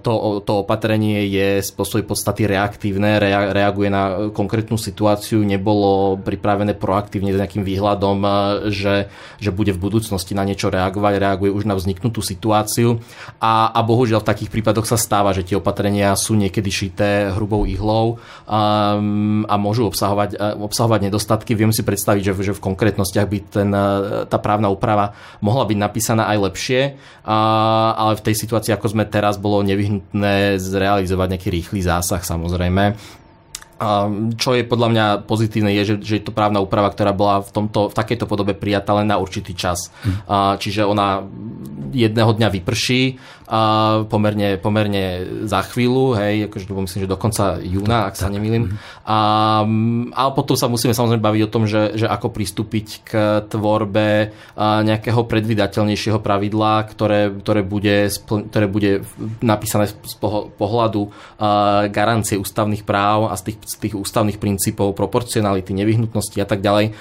To, 0.02 0.12
to 0.42 0.52
opatrenie 0.66 1.28
je 1.30 1.62
z 1.62 1.68
svojej 1.70 2.06
podstaty 2.06 2.48
reaktívne, 2.48 3.20
reaguje 3.52 3.88
na 3.92 4.32
konkrétnu 4.32 4.80
situáciu, 4.80 5.44
nebolo 5.44 6.16
pripravené 6.16 6.78
proaktívne 6.78 7.34
s 7.34 7.38
nejakým 7.38 7.66
výhľadom, 7.66 8.16
že, 8.70 9.12
že 9.42 9.50
bude 9.50 9.74
v 9.74 9.82
budúcnosti 9.82 10.32
na 10.32 10.46
niečo 10.46 10.72
reagovať, 10.72 11.20
reaguje 11.20 11.50
už 11.52 11.68
na 11.68 11.74
vzniknutú 11.76 12.24
situáciu 12.24 13.02
a, 13.42 13.74
a 13.74 13.80
bohužiaľ 13.84 14.22
v 14.22 14.30
takých 14.30 14.52
prípadoch 14.54 14.86
sa 14.86 14.96
stáva, 14.96 15.34
že 15.34 15.44
tie 15.44 15.58
opatrenia 15.58 16.14
sú 16.14 16.38
niekedy 16.38 16.70
šité 16.70 17.01
hrubou 17.34 17.66
ihlou 17.68 18.22
a, 18.46 18.96
um, 18.96 19.44
a 19.46 19.54
môžu 19.58 19.88
obsahovať, 19.88 20.58
obsahovať 20.58 21.10
nedostatky. 21.10 21.52
Viem 21.54 21.74
si 21.74 21.82
predstaviť, 21.82 22.22
že, 22.22 22.52
že 22.52 22.56
v 22.56 22.64
konkrétnostiach 22.64 23.26
by 23.28 23.38
ten, 23.48 23.70
tá 24.26 24.38
právna 24.38 24.72
úprava 24.72 25.14
mohla 25.44 25.66
byť 25.66 25.78
napísaná 25.78 26.30
aj 26.30 26.38
lepšie, 26.52 26.80
a, 27.26 27.38
ale 27.96 28.18
v 28.18 28.24
tej 28.30 28.34
situácii, 28.38 28.72
ako 28.74 28.92
sme 28.92 29.04
teraz, 29.06 29.36
bolo 29.36 29.64
nevyhnutné 29.66 30.60
zrealizovať 30.60 31.28
nejaký 31.36 31.48
rýchly 31.50 31.80
zásah 31.82 32.22
samozrejme 32.22 32.94
čo 34.38 34.54
je 34.54 34.62
podľa 34.62 34.88
mňa 34.94 35.06
pozitívne, 35.26 35.72
je, 35.74 35.94
že, 35.94 35.96
že 36.02 36.14
je 36.20 36.24
to 36.24 36.34
právna 36.34 36.62
úprava, 36.62 36.92
ktorá 36.92 37.10
bola 37.10 37.42
v, 37.42 37.50
tomto, 37.50 37.90
v 37.90 37.94
takejto 37.94 38.30
podobe 38.30 38.54
prijatá 38.54 38.94
len 38.94 39.10
na 39.10 39.18
určitý 39.18 39.54
čas. 39.58 39.90
Hm. 40.06 40.16
Čiže 40.58 40.86
ona 40.86 41.26
jedného 41.92 42.30
dňa 42.32 42.48
vyprší 42.62 43.02
a 43.52 43.60
pomerne, 44.08 44.56
pomerne 44.56 45.28
za 45.44 45.60
chvíľu, 45.60 46.16
hej, 46.16 46.48
akože 46.48 46.64
to 46.64 46.72
myslím, 46.72 47.00
že 47.04 47.12
do 47.12 47.20
konca 47.20 47.60
júna, 47.60 48.08
ak 48.08 48.16
sa 48.16 48.32
nemýlim. 48.32 48.80
A, 49.04 49.60
a 50.16 50.22
potom 50.32 50.56
sa 50.56 50.72
musíme 50.72 50.96
samozrejme 50.96 51.20
baviť 51.20 51.42
o 51.44 51.52
tom, 51.52 51.68
že, 51.68 51.92
že 52.00 52.08
ako 52.08 52.32
pristúpiť 52.32 52.86
k 53.04 53.12
tvorbe 53.52 54.32
nejakého 54.56 55.20
predvydateľnejšieho 55.28 56.24
pravidla, 56.24 56.88
ktoré, 56.88 57.28
ktoré, 57.28 57.60
bude, 57.60 58.08
ktoré 58.24 58.66
bude 58.72 59.04
napísané 59.44 59.92
z 59.92 60.16
pohľadu 60.56 61.12
garancie 61.92 62.40
ústavných 62.40 62.88
práv 62.88 63.28
a 63.28 63.36
z 63.36 63.52
tých, 63.52 63.58
z 63.68 63.74
tých 63.84 63.94
ústavných 64.00 64.40
princípov 64.40 64.96
proporcionality, 64.96 65.76
nevyhnutnosti 65.76 66.40
a 66.40 66.48
tak 66.48 66.64
ďalej 66.64 66.96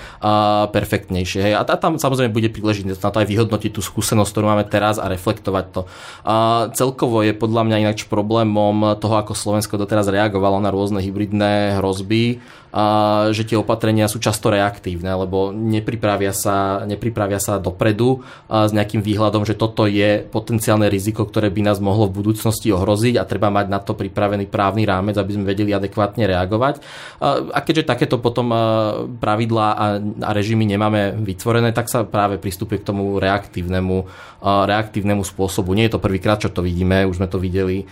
perfektnejšie. 0.75 1.39
Hej. 1.47 1.53
A 1.55 1.63
tam 1.79 1.95
samozrejme 1.95 2.35
bude 2.35 2.51
príležitosť 2.51 2.99
na 2.99 3.11
to 3.15 3.21
aj 3.23 3.27
vyhodnotiť 3.31 3.71
tú 3.71 3.79
skúsenosť, 3.79 4.29
ktorú 4.35 4.51
máme 4.51 4.67
teraz 4.67 4.99
a 4.99 5.07
reflektovať 5.07 5.65
to. 5.71 5.87
A 6.27 6.40
celkovo 6.77 7.25
je 7.25 7.33
podľa 7.33 7.67
mňa 7.67 7.81
ináč 7.83 8.05
problémom 8.05 8.95
toho, 9.01 9.15
ako 9.17 9.33
Slovensko 9.33 9.75
doteraz 9.79 10.07
reagovalo 10.07 10.61
na 10.61 10.69
rôzne 10.69 11.01
hybridné 11.01 11.81
hrozby, 11.81 12.39
že 13.35 13.43
tie 13.43 13.59
opatrenia 13.59 14.07
sú 14.07 14.23
často 14.23 14.47
reaktívne, 14.47 15.11
lebo 15.11 15.51
nepripravia 15.51 16.31
sa, 16.31 16.87
nepripravia 16.87 17.35
sa 17.35 17.59
dopredu 17.59 18.23
s 18.47 18.71
nejakým 18.71 19.03
výhľadom, 19.03 19.43
že 19.43 19.59
toto 19.59 19.83
je 19.91 20.23
potenciálne 20.23 20.87
riziko, 20.87 21.27
ktoré 21.27 21.51
by 21.51 21.67
nás 21.67 21.83
mohlo 21.83 22.07
v 22.07 22.23
budúcnosti 22.23 22.71
ohroziť 22.71 23.19
a 23.19 23.27
treba 23.27 23.51
mať 23.51 23.67
na 23.67 23.83
to 23.83 23.91
pripravený 23.91 24.47
právny 24.47 24.87
rámec, 24.87 25.19
aby 25.19 25.35
sme 25.35 25.51
vedeli 25.51 25.75
adekvátne 25.75 26.23
reagovať. 26.23 26.79
A 27.51 27.59
keďže 27.59 27.91
takéto 27.91 28.23
potom 28.23 28.55
pravidlá 29.19 29.67
a 30.23 30.29
režimy 30.31 30.63
nemáme 30.63 31.19
vytvorené, 31.19 31.75
tak 31.75 31.91
sa 31.91 32.07
práve 32.07 32.39
pristúpi 32.39 32.79
k 32.79 32.87
tomu 32.87 33.19
reaktívnemu, 33.19 34.07
reaktívnemu 34.47 35.27
spôsobu. 35.27 35.75
Nie 35.75 35.91
je 35.91 35.99
to 35.99 36.03
prvýkrát, 36.03 36.39
čo 36.39 36.47
to 36.47 36.63
vidíme, 36.63 37.03
už 37.03 37.19
sme 37.19 37.27
to 37.27 37.35
videli 37.35 37.83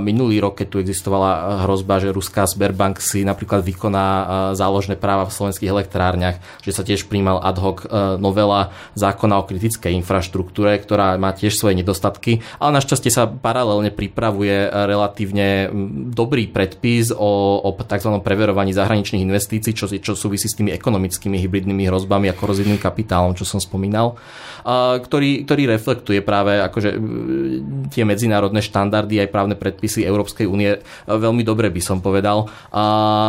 minulý 0.00 0.40
rok, 0.40 0.64
keď 0.64 0.66
tu 0.72 0.80
existovala 0.80 1.68
hrozba, 1.68 2.00
že 2.00 2.16
ruská 2.16 2.48
Sberbank 2.48 3.04
si 3.04 3.20
napríklad 3.20 3.60
vykoná 3.60 4.05
záložné 4.54 4.98
práva 4.98 5.26
v 5.28 5.34
slovenských 5.34 5.70
elektrárniach, 5.70 6.38
že 6.62 6.72
sa 6.74 6.82
tiež 6.82 7.06
príjmal 7.06 7.40
ad 7.42 7.56
hoc 7.60 7.78
novela 8.18 8.74
zákona 8.98 9.40
o 9.40 9.46
kritickej 9.46 9.94
infraštruktúre, 10.02 10.76
ktorá 10.80 11.16
má 11.16 11.32
tiež 11.32 11.56
svoje 11.56 11.78
nedostatky, 11.80 12.44
ale 12.60 12.80
našťastie 12.80 13.10
sa 13.12 13.28
paralelne 13.28 13.92
pripravuje 13.92 14.68
relatívne 14.68 15.70
dobrý 16.12 16.50
predpis 16.50 17.12
o, 17.12 17.60
o 17.62 17.70
tzv. 17.76 18.10
preverovaní 18.20 18.72
zahraničných 18.72 19.24
investícií, 19.24 19.72
čo, 19.76 19.86
čo 19.88 20.12
súvisí 20.18 20.48
s 20.50 20.58
tými 20.58 20.72
ekonomickými 20.74 21.38
hybridnými 21.40 21.86
hrozbami 21.86 22.28
a 22.30 22.34
korozívnym 22.36 22.80
kapitálom, 22.80 23.36
čo 23.36 23.46
som 23.46 23.62
spomínal, 23.62 24.18
ktorý, 25.00 25.46
ktorý 25.46 25.62
reflektuje 25.70 26.20
práve 26.26 26.58
akože 26.58 26.90
tie 27.94 28.02
medzinárodné 28.02 28.58
štandardy 28.60 29.22
aj 29.22 29.28
právne 29.30 29.54
predpisy 29.54 30.02
Európskej 30.02 30.46
únie 30.48 30.82
veľmi 31.06 31.42
dobre 31.46 31.70
by 31.70 31.82
som 31.82 31.98
povedal 32.02 32.50
a, 32.74 32.84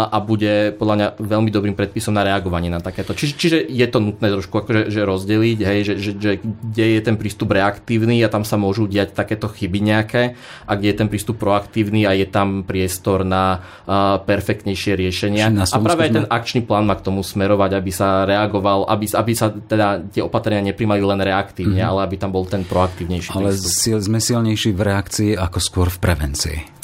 a 0.10 0.18
bude 0.18 0.67
podľa 0.74 0.96
mňa 0.96 1.08
veľmi 1.22 1.50
dobrým 1.52 1.76
predpisom 1.78 2.16
na 2.16 2.26
reagovanie 2.26 2.68
na 2.68 2.82
takéto. 2.84 3.14
Čiže, 3.14 3.34
čiže 3.38 3.58
je 3.68 3.88
to 3.88 4.00
nutné 4.00 4.28
trošku 4.34 4.64
akože, 4.64 4.90
že 4.92 5.02
rozdeliť, 5.04 5.60
hej, 5.62 5.80
že, 5.84 5.94
že, 6.00 6.12
že 6.18 6.32
kde 6.42 6.86
je 6.98 7.02
ten 7.04 7.16
prístup 7.16 7.54
reaktívny 7.54 8.20
a 8.24 8.32
tam 8.32 8.44
sa 8.44 8.56
môžu 8.60 8.88
diať 8.88 9.14
takéto 9.14 9.48
chyby 9.48 9.80
nejaké 9.80 10.40
a 10.68 10.72
kde 10.76 10.88
je 10.92 10.98
ten 10.98 11.10
prístup 11.12 11.38
proaktívny 11.40 12.04
a 12.04 12.16
je 12.16 12.28
tam 12.28 12.64
priestor 12.68 13.24
na 13.24 13.62
uh, 13.86 14.20
perfektnejšie 14.24 14.98
riešenia. 14.98 15.52
A 15.54 15.78
práve 15.80 16.10
aj 16.10 16.14
ten 16.14 16.26
akčný 16.28 16.64
plán 16.64 16.88
má 16.88 16.96
k 16.96 17.06
tomu 17.06 17.22
smerovať, 17.22 17.72
aby 17.78 17.92
sa 17.92 18.24
reagoval, 18.26 18.88
aby, 18.88 19.06
aby 19.12 19.32
sa 19.36 19.52
teda 19.52 20.08
tie 20.12 20.24
opatrenia 20.24 20.64
neprimali 20.72 21.02
len 21.02 21.20
reaktívne, 21.22 21.82
mm-hmm. 21.82 21.92
ale 21.98 22.00
aby 22.08 22.16
tam 22.16 22.32
bol 22.32 22.48
ten 22.48 22.64
proaktívnejší 22.68 23.36
Ale 23.36 23.54
prístup. 23.56 24.00
sme 24.04 24.20
silnejší 24.20 24.72
v 24.74 24.82
reakcii 24.82 25.32
ako 25.38 25.58
skôr 25.60 25.88
v 25.92 26.00
prevencii. 26.00 26.77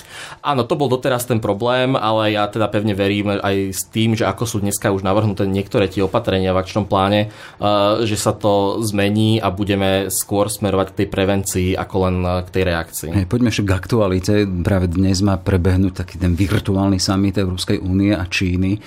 Áno, 0.44 0.68
to 0.68 0.76
bol 0.76 0.92
doteraz 0.92 1.24
ten 1.24 1.40
problém, 1.40 1.96
ale 1.96 2.36
ja 2.36 2.44
teda 2.52 2.68
pevne 2.68 2.92
verím 2.92 3.40
aj 3.40 3.56
s 3.72 3.88
tým, 3.88 4.12
že 4.12 4.28
ako 4.28 4.44
sú 4.44 4.58
dneska 4.60 4.92
už 4.92 5.00
navrhnuté 5.00 5.48
niektoré 5.48 5.88
tie 5.88 6.04
opatrenia 6.04 6.52
v 6.52 6.60
akčnom 6.60 6.84
pláne, 6.84 7.32
eh, 7.32 8.04
že 8.04 8.20
sa 8.20 8.36
to 8.36 8.84
zmení 8.84 9.40
a 9.40 9.48
budeme 9.56 10.12
skôr 10.12 10.52
smerovať 10.52 10.92
k 10.92 10.98
tej 11.00 11.08
prevencii 11.08 11.70
ako 11.80 11.96
len 12.04 12.16
eh, 12.28 12.44
k 12.44 12.50
tej 12.60 12.64
reakcii. 12.68 13.10
Hey, 13.16 13.24
poďme 13.24 13.56
však 13.56 13.72
k 13.72 13.72
aktualite. 13.72 14.34
Práve 14.44 14.92
dnes 14.92 15.24
má 15.24 15.40
prebehnúť 15.40 16.04
taký 16.04 16.20
ten 16.20 16.36
virtuálny 16.36 17.00
summit 17.00 17.40
Európskej 17.40 17.80
únie 17.80 18.12
a 18.12 18.28
Číny 18.28 18.84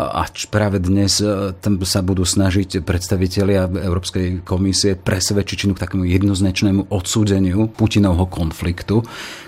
a 0.00 0.24
práve 0.48 0.80
dnes 0.80 1.20
eh, 1.20 1.52
tam 1.60 1.76
sa 1.84 2.00
budú 2.00 2.24
snažiť 2.24 2.80
predstavitelia 2.80 3.68
Európskej 3.68 4.40
komisie 4.40 4.96
presvedčiť 4.96 5.68
Čínu 5.68 5.76
k 5.76 5.84
takému 5.84 6.08
jednoznačnému 6.08 6.88
odsúdeniu 6.88 7.68
Putinovho 7.68 8.24
konfliktu. 8.24 9.04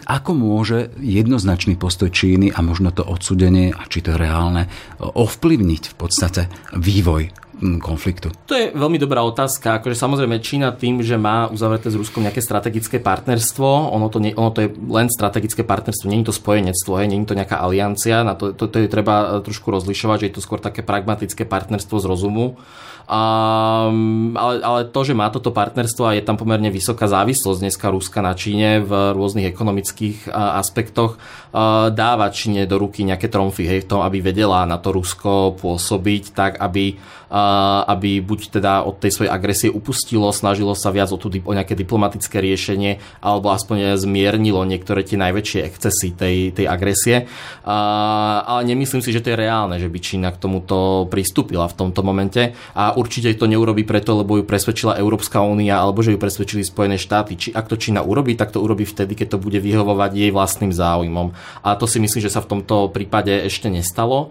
Ako 0.07 0.39
môže 0.39 0.95
jednoznačný 1.03 1.75
postoj 1.75 2.15
Číny 2.15 2.55
a 2.55 2.63
možno 2.63 2.95
to 2.95 3.03
odsudenie, 3.03 3.75
a 3.75 3.91
či 3.91 4.07
to 4.07 4.15
je 4.15 4.23
reálne, 4.23 4.71
ovplyvniť 5.03 5.83
v 5.91 5.95
podstate 5.99 6.47
vývoj 6.79 7.35
konfliktu? 7.83 8.31
To 8.47 8.55
je 8.55 8.71
veľmi 8.71 9.01
dobrá 9.01 9.25
otázka. 9.27 9.81
Akože 9.81 9.99
samozrejme 9.99 10.45
Čína 10.45 10.77
tým, 10.77 11.03
že 11.03 11.19
má 11.19 11.51
uzavreté 11.51 11.89
s 11.91 11.99
Ruskom 11.99 12.23
nejaké 12.23 12.39
strategické 12.39 13.03
partnerstvo, 13.03 13.91
ono 13.91 14.07
to, 14.07 14.23
nie, 14.23 14.37
ono 14.37 14.55
to 14.55 14.63
je 14.63 14.71
len 14.87 15.09
strategické 15.11 15.67
partnerstvo, 15.67 16.07
je 16.07 16.23
to 16.23 16.37
spojenectvo, 16.37 16.93
hej, 17.01 17.09
nie 17.11 17.25
je 17.25 17.31
to 17.33 17.39
nejaká 17.39 17.59
aliancia, 17.59 18.23
na 18.23 18.39
to, 18.39 18.53
to, 18.55 18.69
to 18.69 18.85
je 18.85 18.93
treba 18.93 19.41
trošku 19.43 19.73
rozlišovať, 19.73 20.17
že 20.23 20.27
je 20.31 20.35
to 20.39 20.45
skôr 20.45 20.61
také 20.61 20.85
pragmatické 20.87 21.49
partnerstvo 21.49 21.97
z 21.99 22.07
rozumu. 22.07 22.61
Um, 23.07 24.35
ale, 24.35 24.59
ale 24.67 24.81
to, 24.91 25.07
že 25.07 25.15
má 25.15 25.31
toto 25.31 25.55
partnerstvo 25.55 26.11
a 26.11 26.19
je 26.19 26.27
tam 26.27 26.35
pomerne 26.35 26.75
vysoká 26.75 27.07
závislosť 27.07 27.63
dneska 27.63 27.87
Ruska 27.95 28.19
na 28.19 28.35
Číne 28.35 28.83
v 28.83 29.15
rôznych 29.15 29.47
ekonomických 29.47 30.27
aspektoch, 30.35 31.15
uh, 31.57 31.89
dáva 31.89 32.29
Číne 32.29 32.69
do 32.69 32.77
ruky 32.77 33.01
nejaké 33.09 33.33
tromfy, 33.33 33.65
hej, 33.65 33.89
v 33.89 33.97
tom, 33.97 34.05
aby 34.05 34.21
vedela 34.21 34.69
na 34.69 34.77
to 34.77 34.93
Rusko 34.93 35.57
pôsobiť 35.57 36.37
tak, 36.37 36.61
aby 36.61 37.01
aby 37.27 38.23
buď 38.23 38.41
teda 38.59 38.87
od 38.87 39.03
tej 39.03 39.11
svojej 39.11 39.35
agresie 39.35 39.67
upustilo, 39.67 40.31
snažilo 40.31 40.79
sa 40.79 40.95
viac 40.95 41.11
o, 41.11 41.19
tú, 41.19 41.27
o 41.27 41.53
nejaké 41.53 41.75
diplomatické 41.75 42.39
riešenie, 42.39 43.03
alebo 43.19 43.51
aspoň 43.51 43.99
zmiernilo 43.99 44.63
niektoré 44.63 45.03
tie 45.03 45.19
najväčšie 45.19 45.61
excesy 45.67 46.15
tej, 46.15 46.55
tej 46.55 46.71
agresie. 46.71 47.27
Ale 47.67 48.63
nemyslím 48.63 49.03
si, 49.03 49.11
že 49.11 49.27
to 49.27 49.35
je 49.35 49.43
reálne, 49.43 49.75
že 49.83 49.91
by 49.91 49.99
Čína 49.99 50.31
k 50.31 50.39
tomuto 50.39 51.11
pristúpila 51.11 51.67
v 51.67 51.75
tomto 51.75 52.07
momente 52.07 52.55
a 52.79 52.95
určite 52.95 53.35
to 53.35 53.51
neurobi 53.51 53.83
preto, 53.83 54.15
lebo 54.23 54.39
ju 54.39 54.47
presvedčila 54.47 54.95
Európska 54.95 55.43
únia 55.43 55.83
alebo 55.83 56.07
že 56.07 56.15
ju 56.15 56.23
presvedčili 56.23 56.63
Spojené 56.63 56.95
štáty. 56.95 57.35
Či 57.35 57.49
ak 57.51 57.67
to 57.67 57.75
Čína 57.75 58.07
urobí, 58.07 58.39
tak 58.39 58.55
to 58.55 58.63
urobí 58.63 58.87
vtedy, 58.87 59.19
keď 59.19 59.35
to 59.35 59.43
bude 59.43 59.59
vyhovovať 59.59 60.15
jej 60.15 60.31
vlastným 60.31 60.71
záujmom. 60.71 61.35
A 61.65 61.75
to 61.75 61.85
si 61.91 61.99
myslím, 61.99 62.23
že 62.23 62.33
sa 62.33 62.43
v 62.43 62.51
tomto 62.59 62.91
prípade 62.95 63.33
ešte 63.47 63.67
nestalo. 63.67 64.31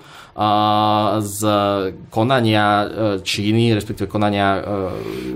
Z 1.24 1.40
konania 2.12 2.66
E, 2.84 3.24
Číny, 3.24 3.72
respektíve 3.72 4.12
konania 4.12 4.60
e, 4.60 4.62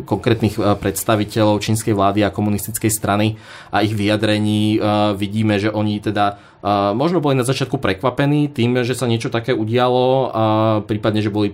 konkrétnych 0.03 0.59
e, 0.59 0.75
predstaviteľov 0.75 1.63
čínskej 1.63 1.95
vlády 1.95 2.27
a 2.27 2.33
komunistickej 2.33 2.91
strany 2.91 3.39
a 3.71 3.79
ich 3.79 3.95
vyjadrení 3.95 4.81
vidíme, 5.15 5.61
že 5.61 5.69
oni 5.69 6.01
teda 6.01 6.41
možno 6.91 7.23
boli 7.23 7.39
na 7.39 7.47
začiatku 7.47 7.79
prekvapení 7.79 8.51
tým, 8.51 8.83
že 8.83 8.91
sa 8.91 9.07
niečo 9.07 9.31
také 9.31 9.55
udialo, 9.55 10.33
prípadne, 10.83 11.23
že 11.23 11.31
boli 11.31 11.53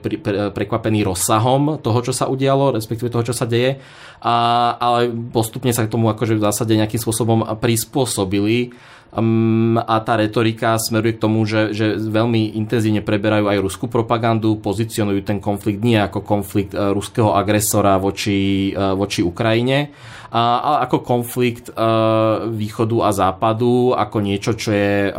prekvapení 0.49 1.05
rozsahom 1.05 1.77
toho, 1.77 1.99
čo 2.01 2.13
sa 2.15 2.25
udialo, 2.25 2.73
respektíve 2.73 3.13
toho, 3.13 3.21
čo 3.21 3.35
sa 3.35 3.45
deje, 3.45 3.77
ale 4.23 5.13
postupne 5.29 5.69
sa 5.69 5.85
k 5.85 5.93
tomu 5.93 6.09
akože 6.09 6.39
v 6.39 6.45
zásade 6.49 6.73
nejakým 6.73 6.97
spôsobom 6.97 7.45
prispôsobili 7.61 8.73
A 9.15 9.95
tá 10.03 10.13
retorika 10.19 10.75
smeruje 10.75 11.15
k 11.15 11.23
tomu, 11.23 11.47
že, 11.47 11.71
že 11.71 11.95
veľmi 11.95 12.59
intenzívne 12.59 12.99
preberajú 12.99 13.47
aj 13.47 13.63
ruskú 13.63 13.87
propagandu, 13.87 14.59
pozicionujú 14.59 15.23
ten 15.23 15.39
konflikt 15.39 15.79
nie 15.79 15.95
ako 15.95 16.19
konflikt 16.19 16.75
uh, 16.75 16.91
ruského 16.91 17.31
agresora 17.31 17.95
voči, 17.95 18.75
uh, 18.75 18.91
voči 18.91 19.23
Ukrajine, 19.23 19.95
ale 20.35 20.83
ako 20.83 20.99
konflikt 20.99 21.71
uh, 21.71 22.51
východu 22.51 23.07
a 23.07 23.09
západu, 23.15 23.95
ako 23.95 24.17
niečo, 24.19 24.51
čo 24.59 24.75
je 24.75 25.15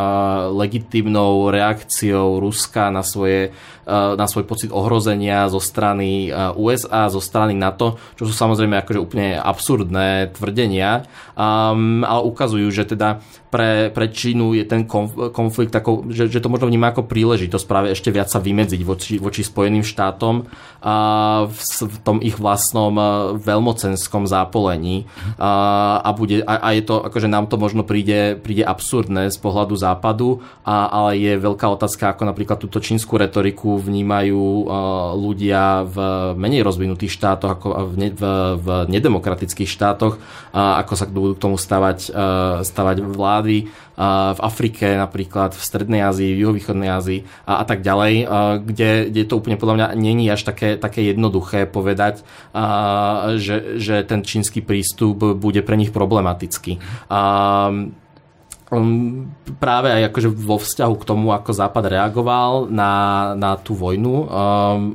legitímnou 0.53 1.49
reakciou 1.49 2.37
Ruska 2.37 2.93
na 2.93 3.01
svoje 3.01 3.57
na 3.87 4.27
svoj 4.27 4.51
pocit 4.51 4.75
ohrozenia 4.75 5.47
zo 5.47 5.63
strany 5.63 6.27
USA, 6.59 7.07
zo 7.07 7.23
strany 7.23 7.55
NATO, 7.55 8.03
čo 8.19 8.27
sú 8.27 8.35
samozrejme 8.35 8.83
akože 8.83 8.99
úplne 8.99 9.39
absurdné 9.39 10.35
tvrdenia, 10.35 11.07
um, 11.39 12.03
ale 12.03 12.21
ukazujú, 12.27 12.67
že 12.75 12.83
teda 12.83 13.23
pre, 13.57 13.89
pre 13.95 14.11
Čínu 14.11 14.53
je 14.59 14.69
ten 14.69 14.85
konflikt 15.33 15.73
tako, 15.73 16.05
že, 16.11 16.29
že 16.29 16.43
to 16.43 16.51
možno 16.51 16.69
vníma 16.69 16.93
ako 16.93 17.09
príležitosť 17.09 17.65
práve 17.65 17.89
ešte 17.95 18.11
viac 18.11 18.29
sa 18.29 18.43
vymedziť 18.43 18.83
voči, 18.85 19.17
voči 19.17 19.47
Spojeným 19.47 19.81
štátom 19.81 20.45
a 20.83 20.95
v, 21.49 21.59
v 21.89 21.97
tom 22.05 22.19
ich 22.21 22.37
vlastnom 22.37 22.93
veľmocenskom 23.39 24.29
zápolení. 24.29 25.09
A, 25.41 26.03
a, 26.05 26.11
bude, 26.13 26.45
a, 26.45 26.59
a 26.59 26.69
je 26.77 26.83
to, 26.85 27.01
akože 27.07 27.31
nám 27.31 27.49
to 27.49 27.57
možno 27.57 27.87
príde, 27.87 28.37
príde 28.37 28.67
absurdné 28.67 29.33
z 29.33 29.39
pohľadu 29.41 29.75
západu, 29.79 30.43
a, 30.67 30.91
ale 30.91 31.17
je 31.17 31.33
veľká 31.39 31.71
otázka, 31.71 32.13
ako 32.13 32.29
napríklad 32.29 32.61
túto 32.61 32.83
čínsku 32.83 33.17
retoriku 33.17 33.76
vnímajú 33.79 34.67
uh, 34.67 34.71
ľudia 35.17 35.87
v 35.87 35.97
menej 36.37 36.67
rozvinutých 36.67 37.13
štátoch, 37.15 37.51
ako 37.57 37.67
v, 37.91 37.95
ne, 37.97 38.09
v, 38.13 38.23
v 38.61 38.67
nedemokratických 38.91 39.71
štátoch, 39.71 40.19
uh, 40.19 40.81
ako 40.81 40.93
sa 40.97 41.05
budú 41.09 41.35
k 41.37 41.43
tomu 41.43 41.57
stavať, 41.57 41.99
uh, 42.11 42.61
stavať 42.65 42.97
vlády 43.05 43.59
v 43.97 44.41
Afrike 44.45 44.93
napríklad, 44.93 45.57
v 45.57 45.63
Strednej 45.65 46.05
Ázii, 46.05 46.37
v 46.37 46.45
Juhovýchodnej 46.45 46.91
Ázii 46.93 47.25
a, 47.49 47.61
a 47.61 47.65
tak 47.65 47.81
ďalej, 47.81 48.29
kde, 48.61 49.09
kde 49.09 49.23
to 49.25 49.41
úplne 49.41 49.57
podľa 49.57 49.75
mňa 49.81 49.87
není 49.97 50.29
až 50.29 50.45
také, 50.45 50.77
také 50.77 51.01
jednoduché 51.01 51.65
povedať, 51.65 52.21
že, 53.41 53.81
že 53.81 54.05
ten 54.05 54.21
čínsky 54.21 54.61
prístup 54.61 55.41
bude 55.41 55.65
pre 55.65 55.81
nich 55.81 55.97
problematický. 55.97 56.77
Um, 57.09 57.97
práve 59.63 59.89
aj 59.95 60.11
akože 60.11 60.29
vo 60.35 60.59
vzťahu 60.59 60.95
k 60.99 61.07
tomu, 61.07 61.31
ako 61.31 61.55
Západ 61.55 61.87
reagoval 61.87 62.67
na, 62.67 62.93
na 63.39 63.55
tú 63.55 63.79
vojnu 63.79 64.27
um, 64.27 64.27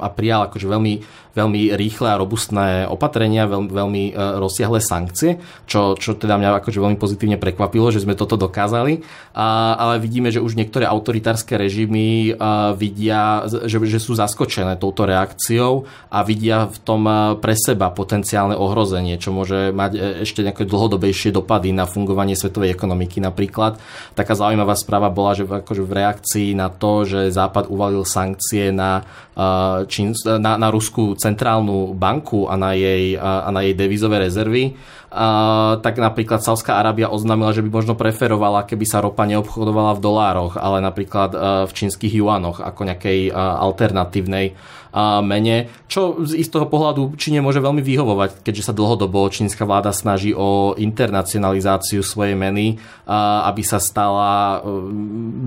a 0.03 0.07
prijal 0.11 0.51
akože 0.51 0.67
veľmi 0.67 0.93
veľmi 1.31 1.71
rýchle 1.75 2.07
a 2.11 2.19
robustné 2.19 2.67
opatrenia, 2.87 3.47
veľmi, 3.47 3.69
veľmi 3.71 4.03
e, 4.11 4.13
rozsiahle 4.39 4.83
sankcie, 4.83 5.39
čo, 5.63 5.95
čo 5.95 6.19
teda 6.19 6.35
mňa 6.35 6.59
akože 6.59 6.79
veľmi 6.83 6.97
pozitívne 6.99 7.39
prekvapilo, 7.39 7.87
že 7.91 8.03
sme 8.03 8.19
toto 8.19 8.35
dokázali. 8.35 9.03
A, 9.31 9.79
ale 9.79 10.03
vidíme, 10.03 10.27
že 10.27 10.43
už 10.43 10.59
niektoré 10.59 10.83
autoritárske 10.83 11.55
režimy 11.55 12.35
e, 12.35 12.43
vidia, 12.75 13.47
že, 13.47 13.79
že 13.79 13.99
sú 13.99 14.15
zaskočené 14.19 14.75
touto 14.75 15.07
reakciou 15.07 15.87
a 16.11 16.19
vidia 16.27 16.67
v 16.67 16.77
tom 16.83 17.07
e, 17.07 17.13
pre 17.39 17.55
seba 17.55 17.87
potenciálne 17.95 18.59
ohrozenie, 18.59 19.15
čo 19.15 19.31
môže 19.31 19.71
mať 19.71 20.23
ešte 20.27 20.43
nejaké 20.43 20.67
dlhodobejšie 20.67 21.31
dopady 21.31 21.71
na 21.71 21.87
fungovanie 21.87 22.35
svetovej 22.35 22.75
ekonomiky 22.75 23.23
napríklad. 23.23 23.79
Taká 24.19 24.35
zaujímavá 24.35 24.75
správa 24.75 25.07
bola, 25.07 25.31
že 25.31 25.47
v, 25.47 25.63
akože 25.63 25.83
v 25.87 25.95
reakcii 25.95 26.49
na 26.59 26.67
to, 26.67 27.07
že 27.07 27.31
Západ 27.31 27.71
uvalil 27.71 28.03
sankcie 28.03 28.75
na, 28.75 29.07
Čín, 29.87 30.11
na, 30.27 30.59
na 30.59 30.67
Ruskú 30.67 31.15
centrálnu 31.21 31.93
banku 31.93 32.49
a 32.49 32.57
na 32.57 32.73
jej, 32.73 33.13
a 33.21 33.53
na 33.53 33.61
jej 33.61 33.77
devizové 33.77 34.17
rezervy, 34.25 34.73
tak 35.11 35.95
napríklad 35.99 36.39
Sávská 36.39 36.79
Arábia 36.79 37.11
oznámila, 37.11 37.51
že 37.51 37.59
by 37.59 37.69
možno 37.69 37.99
preferovala, 37.99 38.63
keby 38.63 38.87
sa 38.87 39.03
ropa 39.03 39.27
neobchodovala 39.27 39.99
v 39.99 40.03
dolároch, 40.03 40.55
ale 40.55 40.79
napríklad 40.79 41.35
v 41.67 41.71
čínskych 41.75 42.15
juanoch 42.15 42.63
ako 42.63 42.87
nejakej 42.87 43.27
alternatívnej 43.35 44.55
mene, 45.23 45.71
čo 45.87 46.19
z 46.27 46.35
istého 46.35 46.67
pohľadu 46.67 47.15
Číne 47.15 47.39
môže 47.39 47.63
veľmi 47.63 47.79
vyhovovať, 47.79 48.43
keďže 48.43 48.67
sa 48.67 48.73
dlhodobo 48.75 49.23
čínska 49.31 49.63
vláda 49.63 49.95
snaží 49.95 50.35
o 50.35 50.75
internacionalizáciu 50.75 52.03
svojej 52.03 52.35
meny, 52.35 52.75
aby 53.47 53.63
sa 53.63 53.79
stala 53.79 54.59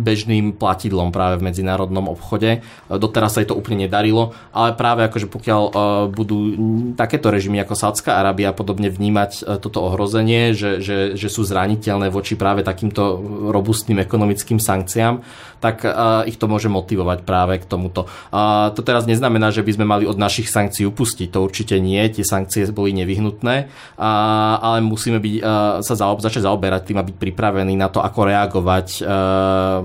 bežným 0.00 0.57
platidlom 0.57 1.12
práve 1.12 1.44
v 1.44 1.53
medzinárodnom 1.53 2.09
obchode. 2.09 2.64
Doteraz 2.88 3.37
sa 3.37 3.44
jej 3.44 3.53
to 3.53 3.57
úplne 3.61 3.85
nedarilo, 3.85 4.33
ale 4.48 4.72
práve 4.81 5.05
akože 5.05 5.29
pokiaľ 5.29 5.62
budú 6.09 6.38
takéto 6.96 7.29
režimy 7.29 7.61
ako 7.61 7.77
Sádzka 7.77 8.16
Arábia 8.16 8.57
podobne 8.57 8.88
vnímať 8.88 9.54
toto 9.59 9.85
ohrozenie, 9.85 10.55
že, 10.55 10.83
že, 10.83 11.19
že 11.19 11.29
sú 11.31 11.45
zraniteľné 11.45 12.09
voči 12.09 12.38
práve 12.38 12.62
takýmto 12.62 13.21
robustným 13.53 14.01
ekonomickým 14.03 14.62
sankciám, 14.62 15.21
tak 15.64 15.81
ich 16.29 16.37
to 16.37 16.45
môže 16.45 16.69
motivovať 16.69 17.25
práve 17.25 17.57
k 17.57 17.64
tomuto. 17.64 18.05
To 18.29 18.81
teraz 18.85 19.09
neznamená, 19.09 19.49
že 19.49 19.64
by 19.64 19.73
sme 19.73 19.88
mali 19.88 20.05
od 20.05 20.21
našich 20.21 20.53
sankcií 20.53 20.85
upustiť. 20.85 21.33
To 21.33 21.40
určite 21.40 21.81
nie, 21.81 22.05
tie 22.12 22.21
sankcie 22.21 22.69
boli 22.69 22.93
nevyhnutné, 22.93 23.73
ale 24.61 24.79
musíme 24.85 25.25
byť, 25.25 25.35
sa 25.81 25.95
zaob, 25.97 26.21
začať 26.21 26.45
zaoberať 26.45 26.93
tým 26.93 27.01
a 27.01 27.07
byť 27.09 27.17
pripravení 27.17 27.81
na 27.81 27.88
to, 27.88 28.05
ako 28.05 28.29
reagovať 28.29 29.09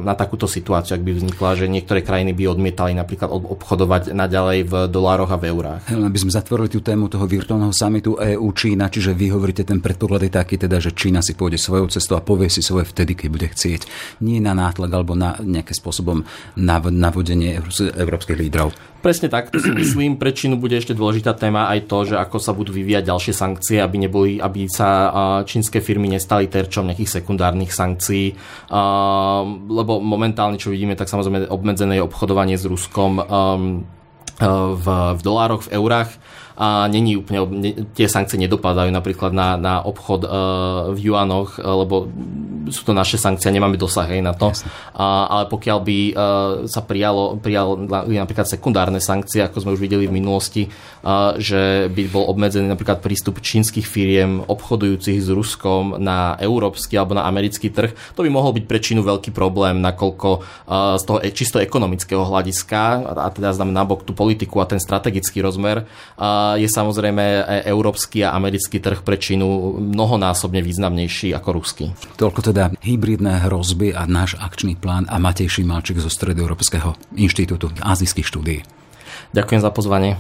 na 0.04 0.14
takúto 0.20 0.52
situáciu, 0.52 1.00
ak 1.00 1.04
by 1.08 1.12
vznikla, 1.16 1.50
že 1.56 1.72
niektoré 1.72 2.04
krajiny 2.04 2.36
by 2.36 2.44
odmietali 2.52 2.92
napríklad 2.92 3.32
obchodovať 3.32 4.12
naďalej 4.12 4.60
v 4.68 4.74
dolároch 4.92 5.32
a 5.32 5.40
v 5.40 5.48
eurách. 5.48 5.88
Len 5.96 6.12
by 6.12 6.20
sme 6.20 6.36
zatvorili 6.36 6.68
tú 6.68 6.84
tému 6.84 7.08
toho 7.08 7.24
virtuálneho 7.24 7.72
samitu 7.72 8.20
EU-Čína, 8.20 8.92
čiže 8.92 9.16
vy 9.16 9.32
hovoríte, 9.32 9.59
ten 9.64 9.80
predpoklad 9.80 10.28
je 10.28 10.32
taký, 10.32 10.56
teda, 10.60 10.78
že 10.84 10.92
Čína 10.94 11.24
si 11.24 11.34
pôjde 11.34 11.58
svojou 11.58 11.88
cestou 11.88 12.20
a 12.20 12.26
povie 12.26 12.52
si 12.52 12.60
svoje 12.60 12.86
vtedy, 12.88 13.16
keď 13.16 13.30
bude 13.32 13.48
chcieť. 13.50 13.82
Nie 14.24 14.44
na 14.44 14.52
nátlak 14.54 14.92
alebo 14.92 15.16
na 15.16 15.40
nejakým 15.40 15.76
spôsobom 15.76 16.28
navodenie 16.60 17.58
európskych 17.96 18.40
lídrov. 18.40 18.76
Presne 19.00 19.32
tak, 19.32 19.48
to 19.48 19.64
si 19.64 19.72
myslím. 19.72 20.20
Pre 20.20 20.28
Čínu 20.28 20.60
bude 20.60 20.76
ešte 20.76 20.92
dôležitá 20.92 21.32
téma 21.32 21.72
aj 21.72 21.88
to, 21.88 22.04
že 22.04 22.16
ako 22.20 22.36
sa 22.36 22.52
budú 22.52 22.76
vyvíjať 22.76 23.08
ďalšie 23.08 23.32
sankcie, 23.32 23.78
aby, 23.80 23.96
neboli, 23.96 24.44
aby 24.44 24.68
sa 24.68 24.90
čínske 25.48 25.80
firmy 25.80 26.12
nestali 26.12 26.52
terčom 26.52 26.84
nejakých 26.84 27.24
sekundárnych 27.24 27.72
sankcií. 27.72 28.36
Lebo 29.72 30.04
momentálne, 30.04 30.60
čo 30.60 30.76
vidíme, 30.76 31.00
tak 31.00 31.08
samozrejme 31.08 31.48
obmedzené 31.48 31.96
je 31.96 32.04
obchodovanie 32.04 32.60
s 32.60 32.68
Ruskom 32.68 33.24
v, 34.40 34.86
v 35.16 35.22
dolároch, 35.24 35.68
v 35.68 35.80
eurách 35.80 36.20
a 36.60 36.92
není 36.92 37.16
úplne, 37.16 37.48
ne, 37.48 37.72
tie 37.96 38.12
sankcie 38.12 38.36
nedopadajú 38.36 38.92
napríklad 38.92 39.32
na, 39.32 39.56
na 39.56 39.80
obchod 39.80 40.28
uh, 40.28 40.92
v 40.92 41.08
juanoch, 41.08 41.56
uh, 41.56 41.64
lebo 41.64 42.12
sú 42.68 42.84
to 42.84 42.92
naše 42.92 43.16
sankcie, 43.16 43.48
nemáme 43.48 43.80
dosah 43.80 44.06
aj 44.06 44.22
na 44.22 44.36
to. 44.36 44.52
A, 44.92 45.26
ale 45.32 45.44
pokiaľ 45.48 45.80
by 45.80 45.98
uh, 46.12 46.14
sa 46.68 46.84
prijalo, 46.84 47.40
prijalo 47.40 47.80
napríklad 47.88 48.44
sekundárne 48.44 49.00
sankcie, 49.00 49.40
ako 49.40 49.64
sme 49.64 49.74
už 49.74 49.82
videli 49.82 50.06
v 50.06 50.20
minulosti, 50.20 50.68
uh, 50.68 51.40
že 51.40 51.88
by 51.88 52.12
bol 52.12 52.28
obmedzený 52.28 52.68
napríklad 52.68 53.00
prístup 53.00 53.40
čínskych 53.40 53.88
firiem 53.88 54.44
obchodujúcich 54.44 55.24
s 55.24 55.32
Ruskom 55.32 55.96
na 55.96 56.36
európsky 56.44 57.00
alebo 57.00 57.16
na 57.16 57.24
americký 57.24 57.72
trh, 57.72 57.96
to 58.14 58.28
by 58.28 58.30
mohol 58.30 58.52
byť 58.52 58.66
pre 58.68 58.80
Čínu 58.84 59.00
veľký 59.00 59.32
problém, 59.32 59.80
nakoľko 59.80 60.30
uh, 60.68 61.00
z 61.00 61.04
toho 61.08 61.20
e, 61.24 61.32
čisto 61.32 61.58
ekonomického 61.64 62.22
hľadiska, 62.28 63.08
a 63.16 63.28
teda 63.32 63.56
znamená 63.56 63.88
nabok 63.88 64.04
tú 64.04 64.12
politiku 64.12 64.60
a 64.60 64.68
ten 64.68 64.82
strategický 64.82 65.40
rozmer, 65.40 65.88
uh, 66.20 66.49
je 66.56 66.66
samozrejme 66.72 67.46
európsky 67.68 68.24
a 68.24 68.34
americký 68.34 68.80
trh 68.80 69.04
pre 69.04 69.20
Čínu 69.20 69.78
mnohonásobne 69.78 70.64
významnejší 70.64 71.36
ako 71.36 71.50
ruský. 71.54 71.86
Toľko 72.16 72.40
teda 72.50 72.74
hybridné 72.82 73.46
hrozby 73.46 73.92
a 73.92 74.08
náš 74.08 74.40
akčný 74.40 74.80
plán 74.80 75.06
a 75.12 75.20
Matej 75.20 75.52
Šimalčík 75.60 76.00
zo 76.00 76.10
Stredoeurópskeho 76.10 76.96
inštitútu 77.20 77.70
azijských 77.84 78.26
štúdií. 78.26 78.60
Ďakujem 79.36 79.62
za 79.62 79.70
pozvanie. 79.70 80.18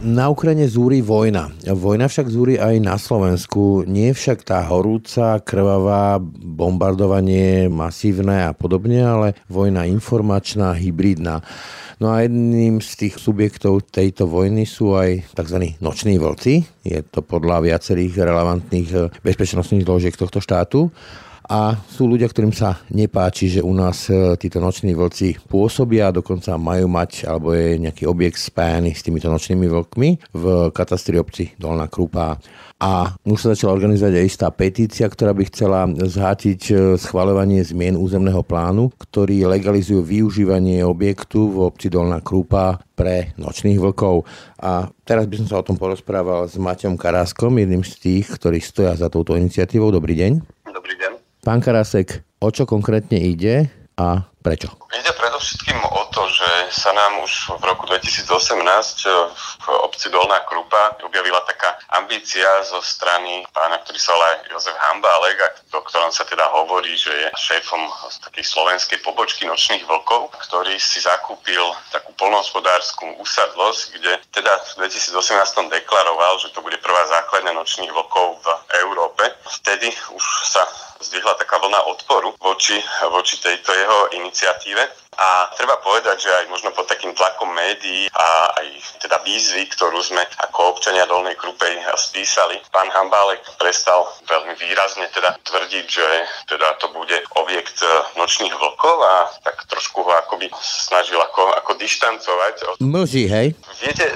Na 0.00 0.32
Ukrajine 0.32 0.64
zúri 0.64 1.04
vojna. 1.04 1.52
Vojna 1.60 2.08
však 2.08 2.32
zúri 2.32 2.56
aj 2.56 2.80
na 2.80 2.96
Slovensku. 2.96 3.84
Nie 3.84 4.16
však 4.16 4.48
tá 4.48 4.64
horúca, 4.64 5.36
krvavá, 5.44 6.16
bombardovanie 6.40 7.68
masívne 7.68 8.48
a 8.48 8.56
podobne, 8.56 9.04
ale 9.04 9.28
vojna 9.52 9.84
informačná, 9.84 10.72
hybridná. 10.72 11.44
No 12.00 12.16
a 12.16 12.24
jedným 12.24 12.80
z 12.80 12.96
tých 12.96 13.20
subjektov 13.20 13.92
tejto 13.92 14.24
vojny 14.24 14.64
sú 14.64 14.96
aj 14.96 15.36
tzv. 15.36 15.76
noční 15.84 16.16
vlci. 16.16 16.64
Je 16.80 17.04
to 17.04 17.20
podľa 17.20 17.60
viacerých 17.60 18.24
relevantných 18.24 19.20
bezpečnostných 19.20 19.84
zložiek 19.84 20.16
tohto 20.16 20.40
štátu 20.40 20.88
a 21.46 21.78
sú 21.88 22.10
ľudia, 22.10 22.28
ktorým 22.28 22.52
sa 22.52 22.82
nepáči, 22.90 23.48
že 23.48 23.60
u 23.64 23.72
nás 23.72 24.10
eh, 24.10 24.36
títo 24.36 24.58
noční 24.58 24.92
vlci 24.92 25.40
pôsobia, 25.46 26.12
dokonca 26.12 26.58
majú 26.60 26.90
mať, 26.90 27.24
alebo 27.24 27.54
je 27.54 27.80
nejaký 27.80 28.04
objekt 28.04 28.42
spájany 28.42 28.92
s 28.92 29.04
týmito 29.06 29.30
nočnými 29.30 29.70
vlkmi 29.70 30.08
v 30.34 30.44
katastri 30.74 31.16
obci 31.16 31.54
Dolná 31.56 31.86
Krupa 31.86 32.36
a 32.80 33.12
už 33.28 33.36
sa 33.36 33.52
začala 33.52 33.76
organizovať 33.76 34.14
aj 34.16 34.24
istá 34.24 34.48
petícia, 34.48 35.04
ktorá 35.04 35.36
by 35.36 35.44
chcela 35.52 35.84
zhátiť 35.84 36.60
e, 36.72 36.74
schvaľovanie 36.96 37.60
zmien 37.60 37.92
územného 37.92 38.40
plánu, 38.40 38.88
ktorý 38.96 39.44
legalizujú 39.44 40.00
využívanie 40.00 40.80
objektu 40.80 41.52
v 41.52 41.68
obci 41.68 41.92
Dolná 41.92 42.24
Krúpa 42.24 42.80
pre 42.96 43.36
nočných 43.36 43.76
vlkov. 43.76 44.24
A 44.64 44.88
teraz 45.04 45.28
by 45.28 45.44
som 45.44 45.46
sa 45.52 45.60
o 45.60 45.66
tom 45.68 45.76
porozprával 45.76 46.48
s 46.48 46.56
Maťom 46.56 46.96
Karáskom, 46.96 47.52
jedným 47.60 47.84
z 47.84 48.00
tých, 48.00 48.32
ktorí 48.40 48.64
stoja 48.64 48.96
za 48.96 49.12
touto 49.12 49.36
iniciatívou. 49.36 49.92
Dobrý 49.92 50.16
deň. 50.16 50.40
Dobrý 50.72 50.96
deň. 50.96 51.19
Pán 51.40 51.64
Karásek, 51.64 52.20
o 52.36 52.52
čo 52.52 52.68
konkrétne 52.68 53.16
ide 53.16 53.72
a 53.96 54.29
prečo? 54.40 54.72
Ide 54.90 55.12
predovšetkým 55.14 55.78
o 55.86 56.02
to, 56.10 56.26
že 56.32 56.50
sa 56.74 56.90
nám 56.96 57.22
už 57.22 57.60
v 57.60 57.62
roku 57.64 57.86
2018 57.86 58.26
eh, 58.26 59.12
v 59.60 59.66
obci 59.86 60.10
Dolná 60.10 60.42
Krupa 60.48 60.98
objavila 61.04 61.44
taká 61.46 61.78
ambícia 61.94 62.48
zo 62.66 62.82
strany 62.82 63.46
pána, 63.54 63.78
ktorý 63.84 63.98
sa 64.00 64.16
volá 64.16 64.30
Jozef 64.50 64.76
Hambálek, 64.76 65.38
o 65.70 65.80
ktorom 65.84 66.10
sa 66.10 66.24
teda 66.26 66.48
hovorí, 66.50 66.96
že 66.96 67.12
je 67.12 67.28
šéfom 67.38 67.80
takej 68.26 68.44
slovenskej 68.44 68.98
pobočky 69.04 69.46
nočných 69.46 69.86
vlkov, 69.86 70.34
ktorý 70.48 70.74
si 70.80 70.98
zakúpil 71.04 71.62
takú 71.94 72.10
polnohospodárskú 72.18 73.20
usadlosť, 73.22 73.80
kde 73.94 74.12
teda 74.34 74.52
v 74.74 74.88
2018 74.88 75.70
deklaroval, 75.70 76.40
že 76.42 76.50
to 76.50 76.64
bude 76.64 76.76
prvá 76.82 77.06
základňa 77.06 77.52
nočných 77.54 77.92
vlkov 77.92 78.42
v 78.42 78.46
Európe. 78.82 79.24
Vtedy 79.62 79.92
už 80.16 80.24
sa 80.50 80.66
zdvihla 81.00 81.34
taká 81.34 81.56
vlna 81.58 81.80
odporu 81.88 82.36
voči, 82.40 82.76
voči 83.08 83.40
tejto 83.40 83.72
jeho 83.72 83.98
iniciatíve. 84.20 84.29
A 85.20 85.52
treba 85.52 85.76
povedať, 85.84 86.22
že 86.24 86.30
aj 86.32 86.46
možno 86.48 86.72
pod 86.72 86.88
takým 86.88 87.12
tlakom 87.12 87.52
médií 87.52 88.08
a 88.14 88.56
aj 88.56 88.66
teda 89.04 89.20
výzvy, 89.20 89.68
ktorú 89.68 90.00
sme 90.00 90.22
ako 90.48 90.78
občania 90.78 91.04
Dolnej 91.04 91.36
Krupej 91.36 91.76
spísali, 92.00 92.56
pán 92.72 92.88
Hambálek 92.88 93.44
prestal 93.60 94.08
veľmi 94.24 94.56
výrazne 94.56 95.10
teda 95.12 95.36
tvrdiť, 95.44 95.86
že 95.86 96.06
teda 96.48 96.78
to 96.80 96.88
bude 96.96 97.12
objekt 97.36 97.84
e, 97.84 97.86
nočných 98.16 98.54
vlkov 98.56 98.96
a 99.04 99.28
tak 99.44 99.68
trošku 99.68 100.00
ho 100.00 100.12
akoby 100.24 100.48
snažil 100.62 101.20
ako, 101.20 101.52
ako 101.58 101.76
dištancovať. 101.76 102.80
Mlží, 102.80 103.28
hej? 103.28 103.52
Viete, 103.82 104.08
e, 104.08 104.14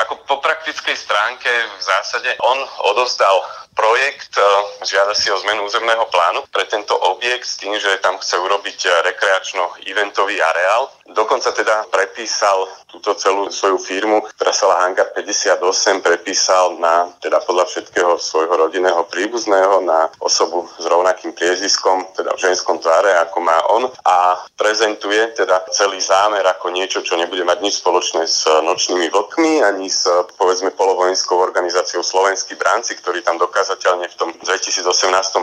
ako 0.00 0.24
po 0.24 0.40
praktickej 0.40 0.96
stránke 0.96 1.50
v 1.50 1.82
zásade 1.84 2.32
on 2.40 2.58
odozdal 2.96 3.44
projekt, 3.76 4.40
žiada 4.80 5.12
si 5.12 5.28
o 5.28 5.36
zmenu 5.44 5.68
územného 5.68 6.08
plánu 6.08 6.48
pre 6.48 6.64
tento 6.64 6.96
objekt 6.96 7.44
s 7.44 7.60
tým, 7.60 7.76
že 7.76 8.00
tam 8.00 8.16
chce 8.16 8.40
urobiť 8.40 8.88
rekreačno-eventový 9.04 10.40
areál. 10.40 10.88
Dokonca 11.12 11.52
teda 11.52 11.84
prepísal 11.92 12.64
túto 12.86 13.18
celú 13.18 13.50
svoju 13.50 13.82
firmu, 13.82 14.22
ktorá 14.38 14.54
sa 14.54 14.70
volá 14.70 14.86
Hangar 14.86 15.10
58, 15.10 15.58
prepísal 16.00 16.78
na, 16.78 17.10
teda 17.18 17.42
podľa 17.42 17.66
všetkého 17.66 18.14
svojho 18.16 18.54
rodinného 18.54 19.02
príbuzného, 19.10 19.82
na 19.82 20.06
osobu 20.22 20.70
s 20.78 20.86
rovnakým 20.86 21.34
priezviskom, 21.34 22.06
teda 22.14 22.32
v 22.38 22.42
ženskom 22.46 22.78
tváre, 22.78 23.10
ako 23.26 23.38
má 23.42 23.58
on 23.74 23.90
a 24.06 24.38
prezentuje 24.54 25.18
teda 25.34 25.66
celý 25.74 25.98
zámer 25.98 26.46
ako 26.46 26.70
niečo, 26.70 27.02
čo 27.02 27.18
nebude 27.18 27.42
mať 27.42 27.58
nič 27.60 27.82
spoločné 27.82 28.22
s 28.24 28.46
nočnými 28.46 29.10
vlkmi 29.10 29.66
ani 29.66 29.90
s 29.90 30.06
povedzme 30.38 30.70
polovojenskou 30.70 31.36
organizáciou 31.36 32.06
Slovenskí 32.06 32.54
bránci, 32.54 32.94
ktorí 33.02 33.26
tam 33.26 33.36
dokázateľne 33.42 34.06
v 34.06 34.18
tom 34.18 34.30
2018 34.46 34.86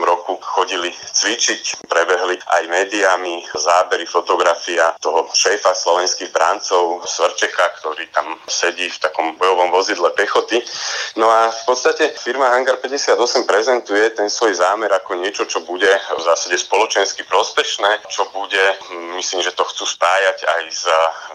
roku 0.04 0.40
chodili 0.40 0.96
cvičiť, 0.96 1.88
prebehli 1.92 2.40
aj 2.40 2.64
médiami 2.72 3.44
zábery, 3.52 4.08
fotografia 4.08 4.96
toho 5.04 5.28
šéfa 5.36 5.76
slovenských 5.76 6.32
bráncov, 6.32 7.04
Čecha, 7.34 7.70
ktorý 7.82 8.08
tam 8.14 8.38
sedí 8.48 8.90
v 8.90 9.02
takom 9.02 9.36
bojovom 9.38 9.74
vozidle 9.74 10.10
pechoty. 10.14 10.62
No 11.18 11.30
a 11.30 11.50
v 11.50 11.64
podstate 11.66 12.14
firma 12.18 12.54
Hangar 12.54 12.78
58 12.78 13.18
prezentuje 13.46 14.10
ten 14.14 14.30
svoj 14.30 14.58
zámer 14.58 14.90
ako 14.94 15.20
niečo, 15.20 15.46
čo 15.46 15.66
bude 15.66 15.90
v 15.90 16.22
zásade 16.22 16.58
spoločensky 16.58 17.26
prospešné, 17.26 18.06
čo 18.10 18.30
bude, 18.32 18.64
myslím, 19.18 19.42
že 19.42 19.54
to 19.54 19.66
chcú 19.66 19.86
spájať 19.86 20.38
aj 20.46 20.64
s 20.70 20.86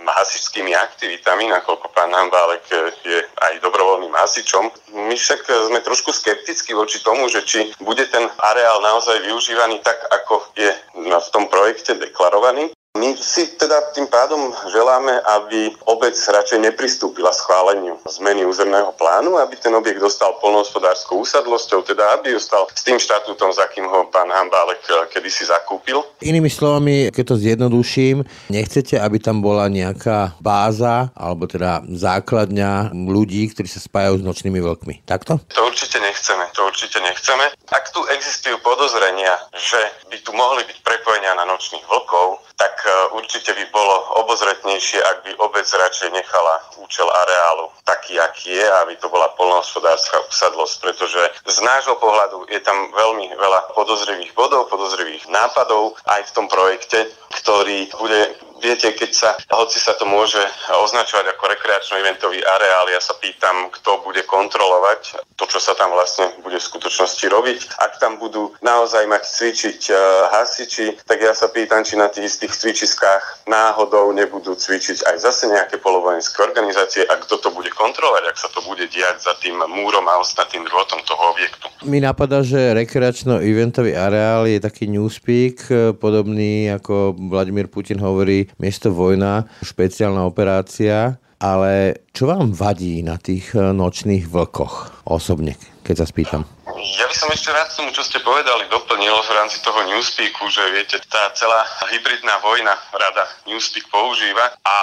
hasičskými 0.08 0.72
aktivitami, 0.74 1.52
nakoľko 1.52 1.92
pán 1.92 2.11
Hambálek 2.11 2.64
je 3.04 3.18
aj 3.22 3.61
dobrovoľným 3.61 4.14
hasičom. 4.14 4.70
My 5.08 5.14
však 5.14 5.46
sme 5.68 5.84
trošku 5.84 6.11
skeptickí 6.14 6.74
voči 6.74 7.02
tomu, 7.04 7.28
že 7.28 7.44
či 7.44 7.70
bude 7.82 8.06
ten 8.08 8.24
areál 8.40 8.80
naozaj 8.80 9.20
využívaný 9.22 9.78
tak, 9.84 10.00
ako 10.11 10.48
je 10.56 10.70
v 10.98 11.28
tom 11.34 11.46
projekte 11.50 11.94
deklarovaný. 11.94 12.72
My 12.96 13.12
si 13.20 13.44
teda 13.61 13.92
tým 13.92 14.09
pádom 14.09 14.48
želáme, 14.72 15.20
aby 15.20 15.77
obec 15.85 16.16
radšej 16.16 16.72
nepristúpila 16.72 17.37
schváleniu 17.37 18.01
zmeny 18.09 18.48
územného 18.48 18.96
plánu, 18.96 19.37
aby 19.37 19.61
ten 19.61 19.77
objekt 19.77 20.01
dostal 20.01 20.33
polnohospodárskou 20.40 21.20
úsadlosťou, 21.20 21.85
teda 21.85 22.16
aby 22.16 22.33
ostal 22.33 22.64
s 22.72 22.81
tým 22.81 22.96
štatútom, 22.96 23.53
za 23.53 23.68
kým 23.68 23.85
ho 23.85 24.09
pán 24.09 24.33
Hambálek 24.33 24.81
eh, 24.88 25.05
kedysi 25.12 25.44
zakúpil. 25.44 26.01
Inými 26.24 26.48
slovami, 26.48 27.12
keď 27.12 27.24
to 27.29 27.37
zjednoduším, 27.37 28.24
nechcete, 28.48 28.96
aby 28.96 29.20
tam 29.20 29.44
bola 29.44 29.68
nejaká 29.68 30.40
báza, 30.40 31.12
alebo 31.12 31.44
teda 31.44 31.85
základňa 31.92 32.96
ľudí, 32.96 33.53
ktorí 33.53 33.68
sa 33.68 33.85
spájajú 33.85 34.24
s 34.24 34.27
nočnými 34.27 34.64
vlkmi. 34.64 35.05
Takto? 35.05 35.44
To 35.53 35.68
určite 35.68 36.01
nechceme, 36.01 36.48
to 36.57 36.64
určite 36.64 36.98
nechceme. 37.05 37.53
Ak 37.68 37.92
tu 37.92 38.01
existujú 38.09 38.59
podozrenia, 38.64 39.37
že 39.53 39.79
by 40.09 40.16
tu 40.24 40.33
mohli 40.33 40.64
byť 40.64 40.79
prepojenia 40.81 41.37
na 41.37 41.44
nočných 41.44 41.85
vlkov, 41.85 42.48
tak 42.59 42.77
e, 42.82 42.90
určite 43.16 43.54
by 43.54 43.64
bolo 43.70 44.24
obozretnejšie, 44.24 44.98
ak 45.02 45.16
by 45.24 45.32
obec 45.42 45.66
radšej 45.66 46.10
nechala 46.14 46.62
účel 46.78 47.08
areálu 47.10 47.70
taký, 47.84 48.20
aký 48.20 48.56
je, 48.56 48.66
aby 48.84 48.96
to 49.00 49.08
bola 49.08 49.32
polnohospodárska 49.34 50.28
usadlosť, 50.28 50.74
pretože 50.80 51.22
z 51.48 51.58
nášho 51.64 51.96
pohľadu 51.96 52.48
je 52.52 52.60
tam 52.60 52.92
veľmi 52.92 53.32
veľa 53.36 53.72
podozrivých 53.72 54.36
bodov, 54.36 54.68
podozrivých 54.68 55.28
nápadov 55.32 55.96
aj 56.04 56.28
v 56.28 56.34
tom 56.36 56.46
projekte, 56.52 57.08
ktorý 57.40 57.88
bude 57.96 58.36
Viete, 58.59 58.90
keď 58.92 59.11
sa, 59.14 59.31
hoci 59.55 59.79
sa 59.79 59.94
to 59.94 60.05
môže 60.05 60.38
označovať 60.68 61.35
ako 61.35 61.44
rekreačno-eventový 61.55 62.42
areál, 62.42 62.87
ja 62.90 62.99
sa 62.99 63.14
pýtam, 63.16 63.71
kto 63.71 64.03
bude 64.03 64.23
kontrolovať 64.27 65.23
to, 65.38 65.44
čo 65.47 65.62
sa 65.62 65.79
tam 65.79 65.94
vlastne 65.94 66.35
bude 66.42 66.59
v 66.59 66.68
skutočnosti 66.68 67.25
robiť. 67.31 67.59
Ak 67.79 68.03
tam 68.03 68.18
budú 68.18 68.51
naozaj 68.59 69.07
mať 69.07 69.23
cvičiť 69.23 69.81
uh, 69.90 69.99
hasiči, 70.35 70.99
tak 71.07 71.23
ja 71.23 71.33
sa 71.33 71.47
pýtam, 71.49 71.87
či 71.87 71.94
na 71.94 72.11
tých 72.11 72.35
istých 72.35 72.59
cvičiskách 72.59 73.47
náhodou 73.47 74.11
nebudú 74.11 74.59
cvičiť 74.59 75.07
aj 75.07 75.16
zase 75.23 75.47
nejaké 75.47 75.79
polovojenské 75.79 76.42
organizácie 76.42 77.07
a 77.07 77.14
kto 77.23 77.38
to 77.38 77.49
bude 77.55 77.71
kontrolovať, 77.79 78.23
ak 78.27 78.37
sa 78.37 78.49
to 78.51 78.61
bude 78.66 78.83
diať 78.90 79.23
za 79.23 79.38
tým 79.38 79.62
múrom 79.71 80.05
a 80.11 80.18
ostatným 80.18 80.66
drôtom 80.66 80.99
toho 81.07 81.31
objektu. 81.31 81.71
Mi 81.87 82.03
napadá, 82.03 82.42
že 82.42 82.75
rekreačno-eventový 82.75 83.94
areál 83.94 84.51
je 84.51 84.59
taký 84.59 84.90
newspeak, 84.90 85.57
e, 85.71 85.94
podobný 85.94 86.75
ako 86.75 87.14
Vladimír 87.31 87.71
Putin 87.71 88.03
hovorí 88.03 88.47
miesto 88.56 88.90
vojna, 88.90 89.44
špeciálna 89.61 90.24
operácia, 90.24 91.20
ale 91.38 92.02
čo 92.11 92.26
vám 92.26 92.50
vadí 92.50 93.00
na 93.06 93.20
tých 93.20 93.54
eh, 93.54 93.70
nočných 93.70 94.26
vlkoch 94.26 95.06
osobne, 95.06 95.54
keď 95.87 95.94
sa 96.02 96.06
spýtam? 96.08 96.58
Ja 96.78 97.10
by 97.10 97.14
som 97.16 97.26
ešte 97.34 97.50
rád 97.50 97.74
tomu, 97.74 97.90
čo 97.90 98.06
ste 98.06 98.22
povedali, 98.22 98.70
doplnil 98.70 99.10
v 99.26 99.34
rámci 99.34 99.58
toho 99.66 99.82
Newspeaku, 99.90 100.46
že 100.46 100.62
viete, 100.70 101.02
tá 101.10 101.34
celá 101.34 101.66
hybridná 101.90 102.38
vojna 102.38 102.70
rada 102.94 103.26
Newspeak 103.50 103.90
používa 103.90 104.54
a 104.62 104.76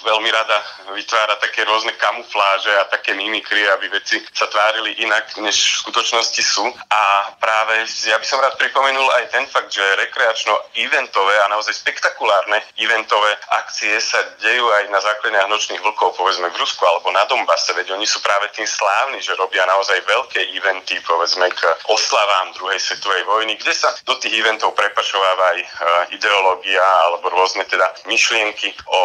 veľmi 0.00 0.32
rada 0.32 0.64
vytvára 0.96 1.36
také 1.44 1.68
rôzne 1.68 1.92
kamufláže 2.00 2.72
a 2.80 2.88
také 2.88 3.12
mimikry, 3.12 3.68
aby 3.68 3.92
veci 3.92 4.24
sa 4.32 4.48
tvárili 4.48 4.96
inak, 5.04 5.36
než 5.44 5.56
v 5.60 5.80
skutočnosti 5.84 6.40
sú. 6.40 6.64
A 6.88 7.32
práve 7.36 7.84
ja 8.08 8.16
by 8.16 8.24
som 8.24 8.40
rád 8.40 8.56
pripomenul 8.56 9.04
aj 9.20 9.24
ten 9.36 9.44
fakt, 9.44 9.76
že 9.76 9.84
rekreačno-eventové 10.08 11.34
a 11.44 11.52
naozaj 11.52 11.76
spektakulárne 11.76 12.64
eventové 12.80 13.36
akcie 13.60 13.92
sa 14.00 14.24
dejú 14.40 14.72
aj 14.72 14.88
na 14.88 15.04
základniach 15.04 15.52
nočných 15.52 15.84
vlkov, 15.84 16.16
povedzme 16.16 16.48
v 16.48 16.60
Rusku 16.60 16.80
alebo 16.88 17.12
na 17.12 17.28
Dombase, 17.28 17.76
veď 17.76 17.92
oni 17.92 18.08
sú 18.08 18.24
práve 18.24 18.48
tým 18.56 18.64
slávni, 18.64 19.20
že 19.20 19.36
robia 19.36 19.68
naozaj 19.68 20.00
veľké 20.08 20.40
eventy, 20.56 20.96
povedzme 21.04 21.41
povedzme 21.42 21.58
k 21.58 21.90
oslavám 21.90 22.54
druhej 22.54 22.78
svetovej 22.78 23.22
vojny, 23.26 23.58
kde 23.58 23.74
sa 23.74 23.90
do 24.06 24.14
tých 24.22 24.30
eventov 24.38 24.78
prepašováva 24.78 25.44
aj 25.50 25.58
e, 25.58 25.66
ideológia 26.14 26.82
alebo 26.82 27.34
rôzne 27.34 27.66
teda 27.66 27.90
myšlienky 28.06 28.70
o 28.86 29.00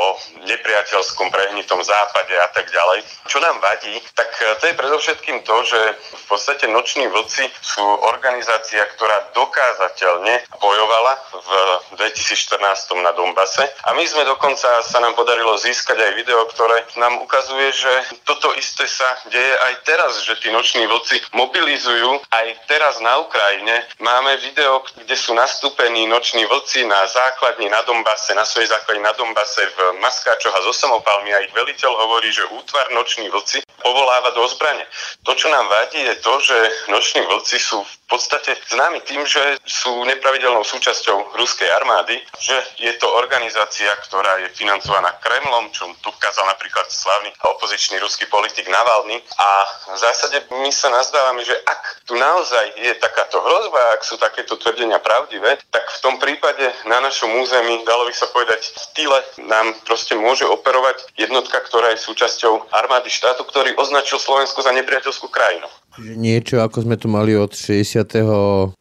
nepriateľskom 0.45 1.33
prehnitom 1.33 1.81
západe 1.81 2.37
a 2.37 2.47
tak 2.53 2.69
ďalej. 2.69 3.01
Čo 3.25 3.41
nám 3.41 3.57
vadí, 3.57 3.97
tak 4.13 4.29
e, 4.37 4.53
to 4.61 4.69
je 4.69 4.77
predovšetkým 4.77 5.41
to, 5.49 5.55
že 5.65 5.79
v 5.97 6.25
podstate 6.29 6.69
noční 6.69 7.09
vlci 7.09 7.49
sú 7.57 7.81
organizácia, 8.05 8.85
ktorá 8.93 9.33
dokázateľne 9.33 10.45
bojovala 10.61 11.17
v 11.33 11.49
2014 11.97 12.61
na 13.01 13.17
Dombase 13.17 13.65
a 13.89 13.97
my 13.97 14.05
sme 14.05 14.29
dokonca 14.29 14.85
sa 14.85 14.97
nám 15.01 15.17
podarilo 15.17 15.57
získať 15.57 15.97
aj 15.97 16.13
video, 16.13 16.45
ktoré 16.53 16.85
nám 17.01 17.17
ukazuje, 17.17 17.73
že 17.73 17.93
toto 18.29 18.53
isté 18.53 18.85
sa 18.85 19.09
deje 19.33 19.53
aj 19.57 19.73
teraz, 19.89 20.21
že 20.21 20.37
tí 20.37 20.53
noční 20.53 20.85
vlci 20.85 21.17
mobilizujú 21.33 22.26
aj 22.31 22.47
teraz 22.67 22.99
na 22.99 23.23
Ukrajine 23.23 23.87
máme 24.03 24.37
video, 24.43 24.83
kde 24.95 25.15
sú 25.15 25.31
nastúpení 25.33 26.07
noční 26.07 26.45
vlci 26.45 26.83
na 26.83 27.07
základni 27.07 27.69
na 27.71 27.81
Dombase, 27.87 28.35
na 28.35 28.43
svojej 28.43 28.67
základni 28.67 29.03
na 29.03 29.15
Dombase 29.15 29.63
v 29.63 29.99
Maskáčoch 30.03 30.55
a 30.55 30.65
zo 30.67 30.73
samopalmi 30.75 31.31
a 31.33 31.43
ich 31.43 31.53
veliteľ 31.55 31.91
hovorí, 31.95 32.31
že 32.31 32.43
útvar 32.51 32.91
noční 32.91 33.29
vlci 33.29 33.63
povoláva 33.79 34.35
do 34.35 34.43
zbrane. 34.47 34.83
To, 35.23 35.31
čo 35.35 35.47
nám 35.47 35.67
vadí, 35.67 36.01
je 36.03 36.15
to, 36.19 36.33
že 36.43 36.57
noční 36.91 37.21
vlci 37.21 37.59
sú 37.59 37.83
v 37.83 38.15
podstate 38.15 38.55
známi 38.71 39.03
tým, 39.03 39.23
že 39.27 39.59
sú 39.67 40.03
nepravidelnou 40.07 40.63
súčasťou 40.63 41.35
ruskej 41.35 41.67
armády, 41.71 42.19
že 42.39 42.55
je 42.79 42.91
to 42.99 43.07
organizácia, 43.07 43.91
ktorá 44.07 44.39
je 44.43 44.55
financovaná 44.55 45.11
Kremlom, 45.19 45.71
čo 45.75 45.91
tu 45.99 46.11
ukázal 46.11 46.47
napríklad 46.47 46.87
slavný 46.87 47.31
opozičný 47.55 47.99
ruský 47.99 48.25
politik 48.31 48.67
Navalny. 48.71 49.19
A 49.37 49.49
v 49.91 49.97
zásade 49.99 50.39
my 50.51 50.71
sa 50.71 50.87
nazdávame, 50.87 51.43
že 51.43 51.55
ak 51.67 52.07
tu 52.07 52.15
naozaj 52.17 52.73
je 52.75 52.93
takáto 52.97 53.39
hrozba, 53.39 53.95
ak 53.95 54.01
sú 54.03 54.17
takéto 54.17 54.57
tvrdenia 54.57 54.99
pravdivé, 54.99 55.61
tak 55.71 55.85
v 55.87 55.99
tom 56.03 56.15
prípade 56.17 56.65
na 56.89 56.99
našom 56.99 57.29
území, 57.39 57.85
dalo 57.85 58.09
by 58.09 58.13
sa 58.13 58.27
povedať, 58.33 58.73
v 58.73 58.85
tyle 58.97 59.19
nám 59.47 59.77
proste 59.85 60.17
môže 60.17 60.43
operovať 60.43 61.07
jednotka, 61.15 61.61
ktorá 61.63 61.93
je 61.93 62.03
súčasťou 62.03 62.73
armády 62.73 63.07
štátu, 63.07 63.45
ktorý 63.45 63.77
označil 63.77 64.19
Slovensko 64.19 64.65
za 64.65 64.73
nepriateľskú 64.73 65.29
krajinu. 65.29 65.69
Niečo 65.97 66.61
ako 66.61 66.85
sme 66.85 66.93
tu 66.93 67.09
mali 67.09 67.33
od 67.33 67.57
68. 67.57 68.77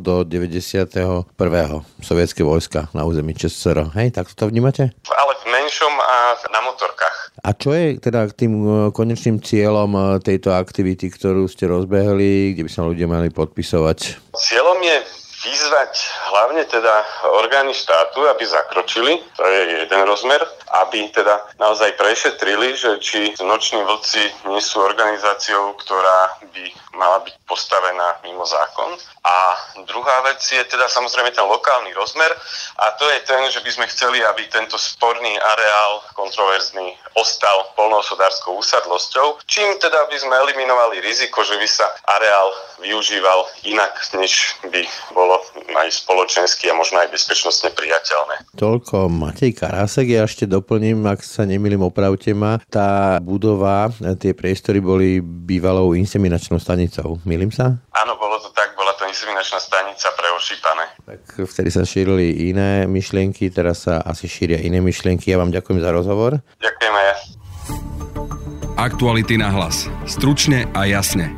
do 0.00 0.14
91. 0.24 1.28
sovietské 2.00 2.40
vojska 2.40 2.88
na 2.96 3.04
území 3.04 3.36
ČSSR. 3.36 3.92
Hej, 3.92 4.16
tak 4.16 4.32
to 4.32 4.48
vnímate? 4.48 4.96
Ale 5.04 5.32
v 5.36 5.44
menšom 5.52 5.94
a 6.00 6.16
na 6.48 6.60
motorkách. 6.64 7.16
A 7.44 7.52
čo 7.52 7.76
je 7.76 8.00
teda 8.00 8.32
tým 8.32 8.52
e, 8.56 8.68
konečným 8.88 9.44
cieľom 9.44 9.92
e, 9.92 10.00
tejto 10.24 10.56
aktivity, 10.56 11.12
ktorú 11.12 11.44
ste 11.44 11.68
rozbehli, 11.68 12.56
kde 12.56 12.64
by 12.64 12.70
sa 12.72 12.88
ľudia 12.88 13.04
mali 13.04 13.28
podpisovať? 13.28 14.32
Cieľom 14.32 14.80
je 14.80 14.96
vyzvať 15.40 15.92
hlavne 16.28 16.62
teda 16.68 17.04
orgány 17.40 17.72
štátu, 17.72 18.28
aby 18.28 18.44
zakročili, 18.44 19.24
to 19.36 19.42
je 19.44 19.88
jeden 19.88 20.02
rozmer, 20.04 20.44
aby 20.84 21.08
teda 21.08 21.40
naozaj 21.56 21.96
prešetrili, 21.96 22.76
že 22.76 23.00
či 23.00 23.32
noční 23.40 23.80
vlci 23.84 24.22
nie 24.52 24.60
sú 24.60 24.84
organizáciou, 24.84 25.72
ktorá 25.80 26.36
by 26.52 26.64
mala 26.92 27.24
byť 27.24 27.34
postavená 27.50 28.22
mimo 28.22 28.46
zákon. 28.46 28.94
A 29.26 29.58
druhá 29.90 30.22
vec 30.22 30.38
je 30.38 30.62
teda 30.70 30.86
samozrejme 30.86 31.34
ten 31.34 31.42
lokálny 31.42 31.90
rozmer 31.98 32.30
a 32.78 32.94
to 32.94 33.10
je 33.10 33.18
ten, 33.26 33.42
že 33.50 33.58
by 33.60 33.70
sme 33.74 33.86
chceli, 33.90 34.22
aby 34.22 34.46
tento 34.46 34.78
sporný 34.78 35.34
areál 35.34 36.06
kontroverzný 36.14 36.94
ostal 37.18 37.74
polnohospodárskou 37.74 38.54
usadlosťou, 38.54 39.42
čím 39.50 39.76
teda 39.82 40.06
by 40.06 40.16
sme 40.16 40.34
eliminovali 40.46 41.02
riziko, 41.02 41.42
že 41.42 41.58
by 41.58 41.68
sa 41.68 41.90
areál 42.06 42.54
využíval 42.78 43.44
inak, 43.66 43.98
než 44.16 44.56
by 44.70 44.86
bolo 45.12 45.42
aj 45.74 45.90
spoločensky 45.90 46.70
a 46.70 46.78
možno 46.78 47.02
aj 47.02 47.12
bezpečnostne 47.12 47.74
priateľné. 47.74 48.46
Toľko 48.56 49.10
Matej 49.10 49.58
Karásek, 49.58 50.16
ja 50.16 50.24
ešte 50.24 50.48
doplním, 50.48 51.04
ak 51.04 51.20
sa 51.20 51.44
nemýlim, 51.44 51.82
opravte 51.82 52.32
ma. 52.32 52.62
Tá 52.72 53.20
budova, 53.20 53.92
tie 54.16 54.32
priestory 54.32 54.80
boli 54.80 55.20
bývalou 55.20 55.92
inseminačnou 55.92 56.56
stanicou. 56.56 57.20
Milím 57.40 57.56
sa? 57.56 57.72
Áno, 57.96 58.20
bolo 58.20 58.36
to 58.36 58.52
tak, 58.52 58.76
bola 58.76 58.92
to 59.00 59.08
inseminačná 59.08 59.56
stanica 59.56 60.12
pre 60.12 60.28
ošípané. 60.36 60.84
Tak 61.08 61.48
vtedy 61.48 61.72
sa 61.72 61.88
šírili 61.88 62.52
iné 62.52 62.84
myšlienky, 62.84 63.48
teraz 63.48 63.88
sa 63.88 64.04
asi 64.04 64.28
šíria 64.28 64.60
iné 64.60 64.84
myšlienky. 64.84 65.32
Ja 65.32 65.40
vám 65.40 65.48
ďakujem 65.48 65.80
za 65.80 65.88
rozhovor. 65.88 66.44
Ďakujem 66.60 66.92
aj 66.92 67.06
ja. 67.08 67.16
Aktuality 68.76 69.40
na 69.40 69.48
hlas. 69.56 69.88
Stručne 70.04 70.68
a 70.76 70.84
jasne. 70.84 71.32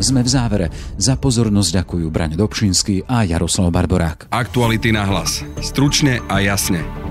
Sme 0.00 0.24
v 0.24 0.32
závere. 0.32 0.66
Za 0.96 1.20
pozornosť 1.20 1.84
ďakujú 1.84 2.08
Braň 2.08 2.40
Dobšinský 2.40 3.04
a 3.04 3.28
Jaroslav 3.28 3.68
Barborák. 3.76 4.32
Aktuality 4.32 4.96
na 4.96 5.04
hlas. 5.04 5.44
Stručne 5.60 6.24
a 6.24 6.40
jasne. 6.40 7.05